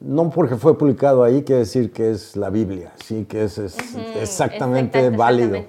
no 0.00 0.30
porque 0.30 0.56
fue 0.56 0.76
publicado 0.76 1.22
ahí 1.22 1.42
quiere 1.44 1.60
decir 1.60 1.92
que 1.92 2.10
es 2.10 2.36
la 2.36 2.50
Biblia, 2.50 2.92
sí, 3.04 3.24
que 3.28 3.44
es, 3.44 3.58
exactamente, 4.20 5.10
válido. 5.10 5.64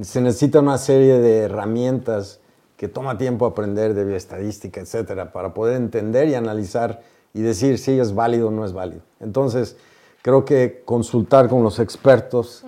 Se 0.00 0.20
necesita 0.20 0.60
una 0.60 0.78
serie 0.78 1.18
de 1.18 1.38
herramientas 1.38 2.40
que 2.76 2.88
toma 2.88 3.16
tiempo 3.16 3.46
aprender 3.46 3.94
de 3.94 4.04
bioestadística, 4.04 4.80
etcétera, 4.80 5.32
para 5.32 5.54
poder 5.54 5.76
entender 5.76 6.28
y 6.28 6.34
analizar 6.34 7.02
y 7.32 7.42
decir 7.42 7.78
si 7.78 7.98
es 7.98 8.14
válido 8.14 8.48
o 8.48 8.50
no 8.50 8.64
es 8.64 8.72
válido. 8.72 9.02
Entonces, 9.20 9.76
creo 10.22 10.44
que 10.44 10.82
consultar 10.84 11.48
con 11.48 11.62
los 11.62 11.78
expertos, 11.78 12.64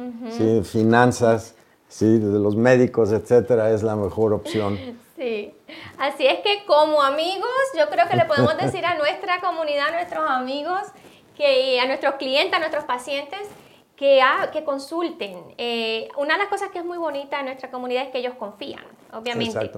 finanzas, 0.64 1.54
¿sí? 1.88 2.18
de 2.18 2.38
los 2.38 2.56
médicos, 2.56 3.12
etcétera, 3.12 3.70
es 3.70 3.82
la 3.82 3.96
mejor 3.96 4.32
opción. 4.32 4.78
Sí, 5.16 5.54
así 5.98 6.26
es 6.26 6.40
que 6.40 6.64
como 6.66 7.02
amigos, 7.02 7.50
yo 7.76 7.88
creo 7.88 8.06
que 8.08 8.16
le 8.16 8.26
podemos 8.26 8.56
decir 8.62 8.84
a 8.84 8.94
nuestra 8.94 9.40
comunidad, 9.40 9.88
a 9.88 9.92
nuestros 9.92 10.28
amigos, 10.28 10.82
que 11.36 11.80
a 11.80 11.86
nuestros 11.86 12.14
clientes, 12.16 12.54
a 12.54 12.58
nuestros 12.58 12.84
pacientes, 12.84 13.40
que, 13.96 14.20
que 14.52 14.64
consulten. 14.64 15.54
Eh, 15.56 16.08
una 16.16 16.34
de 16.34 16.40
las 16.40 16.48
cosas 16.48 16.70
que 16.70 16.78
es 16.78 16.84
muy 16.84 16.98
bonita 16.98 17.40
en 17.40 17.46
nuestra 17.46 17.70
comunidad 17.70 18.04
es 18.04 18.10
que 18.10 18.18
ellos 18.18 18.34
confían, 18.38 18.84
obviamente. 19.12 19.70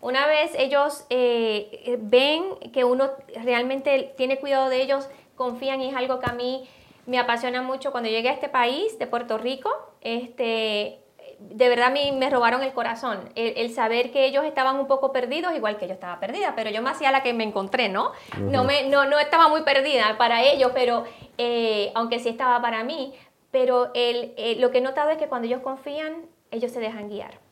Una 0.00 0.26
vez 0.26 0.52
ellos 0.56 1.04
eh, 1.10 1.96
ven 2.00 2.56
que 2.72 2.84
uno 2.84 3.10
realmente 3.44 4.14
tiene 4.16 4.38
cuidado 4.38 4.68
de 4.70 4.80
ellos, 4.82 5.08
confían 5.36 5.82
y 5.82 5.88
es 5.90 5.96
algo 5.96 6.20
que 6.20 6.30
a 6.30 6.32
mí 6.32 6.68
me 7.06 7.18
apasiona 7.18 7.62
mucho. 7.62 7.92
Cuando 7.92 8.08
llegué 8.08 8.30
a 8.30 8.32
este 8.32 8.48
país, 8.48 8.98
de 8.98 9.06
Puerto 9.06 9.36
Rico, 9.36 9.70
este, 10.00 11.00
de 11.38 11.68
verdad 11.68 11.92
me, 11.92 12.12
me 12.12 12.30
robaron 12.30 12.62
el 12.62 12.72
corazón. 12.72 13.30
El, 13.34 13.72
saber 13.72 14.10
que 14.10 14.26
ellos 14.26 14.44
estaban 14.44 14.76
un 14.76 14.86
poco 14.86 15.12
perdidos, 15.12 15.54
igual 15.54 15.76
que 15.76 15.86
yo 15.86 15.94
estaba 15.94 16.18
perdida, 16.20 16.54
pero 16.56 16.70
yo 16.70 16.82
me 16.82 16.90
hacía 16.90 17.10
la 17.10 17.22
que 17.22 17.32
me 17.32 17.44
encontré, 17.44 17.88
¿no? 17.88 18.12
no, 18.38 18.64
me, 18.64 18.88
no, 18.88 19.04
no 19.06 19.18
estaba 19.18 19.48
muy 19.48 19.62
perdida 19.62 20.16
para 20.18 20.42
ellos, 20.42 20.72
pero 20.74 21.04
eh, 21.38 21.92
aunque 21.94 22.18
sí 22.18 22.28
estaba 22.28 22.60
para 22.60 22.84
mí. 22.84 23.14
Pero 23.50 23.90
el, 23.94 24.34
lo 24.60 24.70
que 24.70 24.78
he 24.78 24.80
notado 24.80 25.10
es 25.10 25.18
que 25.18 25.28
cuando 25.28 25.46
ellos 25.46 25.62
confían, 25.62 26.26
ellos 26.50 26.72
se 26.72 26.80
dejan 26.80 27.08
guiar. 27.08 27.45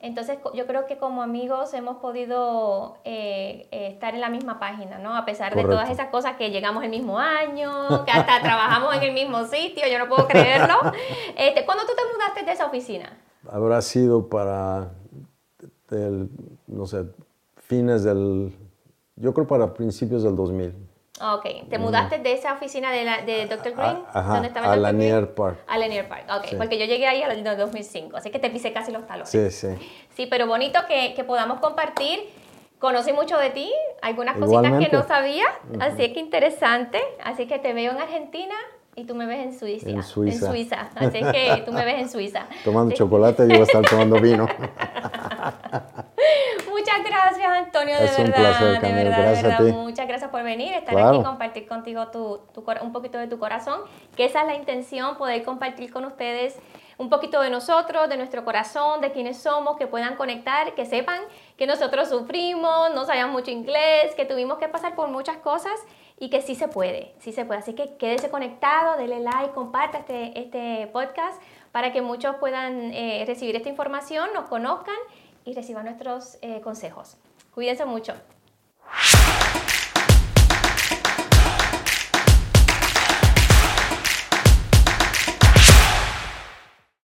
Entonces 0.00 0.38
yo 0.54 0.66
creo 0.66 0.86
que 0.86 0.98
como 0.98 1.22
amigos 1.22 1.72
hemos 1.74 1.96
podido 1.96 2.98
eh, 3.04 3.66
eh, 3.70 3.88
estar 3.88 4.14
en 4.14 4.20
la 4.20 4.28
misma 4.28 4.58
página, 4.58 4.98
¿no? 4.98 5.16
A 5.16 5.24
pesar 5.24 5.54
de 5.54 5.62
todas 5.62 5.88
esas 5.90 6.08
cosas 6.08 6.36
que 6.36 6.50
llegamos 6.50 6.84
el 6.84 6.90
mismo 6.90 7.18
año, 7.18 7.70
que 8.04 8.12
hasta 8.12 8.40
trabajamos 8.42 8.94
en 8.96 9.02
el 9.02 9.12
mismo 9.14 9.44
sitio, 9.46 9.84
yo 9.90 9.98
no 9.98 10.08
puedo 10.08 10.26
creerlo. 10.28 10.74
Este, 11.36 11.64
¿Cuándo 11.64 11.84
tú 11.84 11.92
te 11.94 12.02
mudaste 12.14 12.44
de 12.44 12.52
esa 12.52 12.66
oficina? 12.66 13.16
Habrá 13.50 13.80
sido 13.82 14.28
para, 14.28 14.90
no 16.66 16.86
sé, 16.86 17.04
fines 17.56 18.04
del, 18.04 18.56
yo 19.16 19.34
creo 19.34 19.46
para 19.46 19.74
principios 19.74 20.22
del 20.22 20.34
2000. 20.36 20.85
Ok, 21.18 21.46
¿te 21.70 21.78
mudaste 21.78 22.18
de 22.18 22.32
esa 22.34 22.52
oficina 22.52 22.90
de, 22.92 23.04
la, 23.04 23.22
de 23.22 23.46
Dr. 23.46 23.72
Green? 23.74 23.98
A- 24.12 24.20
ajá, 24.20 24.32
¿Dónde 24.34 24.48
estaba 24.48 24.66
a 24.66 24.70
Dr. 24.70 24.82
Lanier 24.82 25.14
Green? 25.22 25.34
Park. 25.34 25.58
A 25.66 25.78
Lanier 25.78 26.06
Park, 26.08 26.24
ok, 26.30 26.44
Sí. 26.50 26.56
porque 26.56 26.78
yo 26.78 26.84
llegué 26.84 27.06
ahí 27.06 27.22
en 27.22 27.30
el 27.30 27.56
2005, 27.56 28.16
así 28.18 28.30
que 28.30 28.38
te 28.38 28.50
pisé 28.50 28.72
casi 28.72 28.92
los 28.92 29.06
talones. 29.06 29.30
Sí, 29.30 29.50
sí. 29.50 29.68
Sí, 30.14 30.26
pero 30.26 30.46
bonito 30.46 30.78
que, 30.86 31.14
que 31.14 31.24
podamos 31.24 31.60
compartir. 31.60 32.20
Conocí 32.78 33.14
mucho 33.14 33.38
de 33.38 33.48
ti, 33.48 33.72
algunas 34.02 34.36
cositas 34.36 34.60
que 34.60 34.66
Igualmente. 34.68 34.96
no 34.96 35.02
sabía, 35.08 35.46
así 35.80 36.12
que 36.12 36.20
interesante. 36.20 37.00
Así 37.24 37.46
que 37.46 37.58
te 37.58 37.72
veo 37.72 37.92
en 37.92 37.98
Argentina 37.98 38.54
y 38.94 39.04
tú 39.06 39.14
me 39.14 39.24
ves 39.24 39.38
en 39.46 39.58
Suiza. 39.58 39.88
En 39.88 40.02
Suiza. 40.02 40.44
En 40.46 40.52
Suiza. 40.52 40.88
Así 40.94 41.20
que 41.32 41.62
tú 41.64 41.72
me 41.72 41.86
ves 41.86 41.94
en 42.02 42.10
Suiza. 42.10 42.46
Tomando 42.64 42.90
Sí. 42.90 42.98
chocolate, 42.98 43.44
yo 43.44 43.48
voy 43.48 43.60
a 43.60 43.62
estar 43.62 43.82
tomando 43.82 44.20
vino. 44.20 44.46
Muchas 46.70 47.02
gracias, 47.04 47.46
Antonio, 47.48 47.98
de 47.98 48.04
Es 48.04 48.18
un 48.18 48.24
verdad. 48.26 48.36
placer, 48.58 48.80
de 48.80 48.92
verdad, 48.92 49.16
de 49.16 49.22
gracias 49.22 49.44
a 49.44 49.48
verdad. 49.48 49.64
ti. 49.66 49.72
Muchas 49.72 50.05
venir, 50.46 50.72
estar 50.72 50.94
Claro. 50.94 51.16
aquí 51.18 51.24
compartir 51.24 51.68
contigo 51.68 52.08
tu, 52.08 52.40
tu 52.54 52.64
un 52.80 52.92
poquito 52.92 53.18
de 53.18 53.26
tu 53.26 53.38
corazón, 53.38 53.82
que 54.16 54.24
esa 54.24 54.40
es 54.40 54.46
la 54.46 54.54
intención, 54.54 55.16
poder 55.18 55.44
compartir 55.44 55.92
con 55.92 56.06
ustedes 56.06 56.58
un 56.98 57.10
poquito 57.10 57.40
de 57.40 57.50
nosotros, 57.50 58.08
de 58.08 58.16
nuestro 58.16 58.44
corazón, 58.44 59.00
de 59.02 59.12
quiénes 59.12 59.36
somos, 59.36 59.76
que 59.76 59.86
puedan 59.86 60.16
conectar, 60.16 60.74
que 60.74 60.86
sepan 60.86 61.20
que 61.58 61.66
nosotros 61.66 62.08
sufrimos, 62.08 62.94
no 62.94 63.04
sabíamos 63.04 63.32
mucho 63.32 63.50
inglés, 63.50 64.14
que 64.16 64.24
tuvimos 64.24 64.56
que 64.58 64.68
pasar 64.68 64.94
por 64.94 65.08
muchas 65.08 65.36
cosas 65.36 65.74
y 66.18 66.30
que 66.30 66.40
sí 66.40 66.54
se 66.54 66.68
puede, 66.68 67.14
sí 67.18 67.32
se 67.32 67.44
puede. 67.44 67.60
Así 67.60 67.74
que 67.74 67.96
quédese 67.96 68.30
conectado, 68.30 68.96
dele 68.96 69.20
like, 69.20 69.52
comparta 69.52 69.98
este, 69.98 70.38
este 70.40 70.86
podcast 70.86 71.40
para 71.70 71.92
que 71.92 72.00
muchos 72.00 72.36
puedan 72.36 72.94
eh, 72.94 73.24
recibir 73.26 73.54
esta 73.56 73.68
información, 73.68 74.30
nos 74.32 74.46
conozcan 74.46 74.96
y 75.44 75.52
reciban 75.52 75.84
nuestros 75.84 76.38
eh, 76.40 76.62
consejos. 76.62 77.18
Cuídense 77.54 77.84
mucho. 77.84 78.14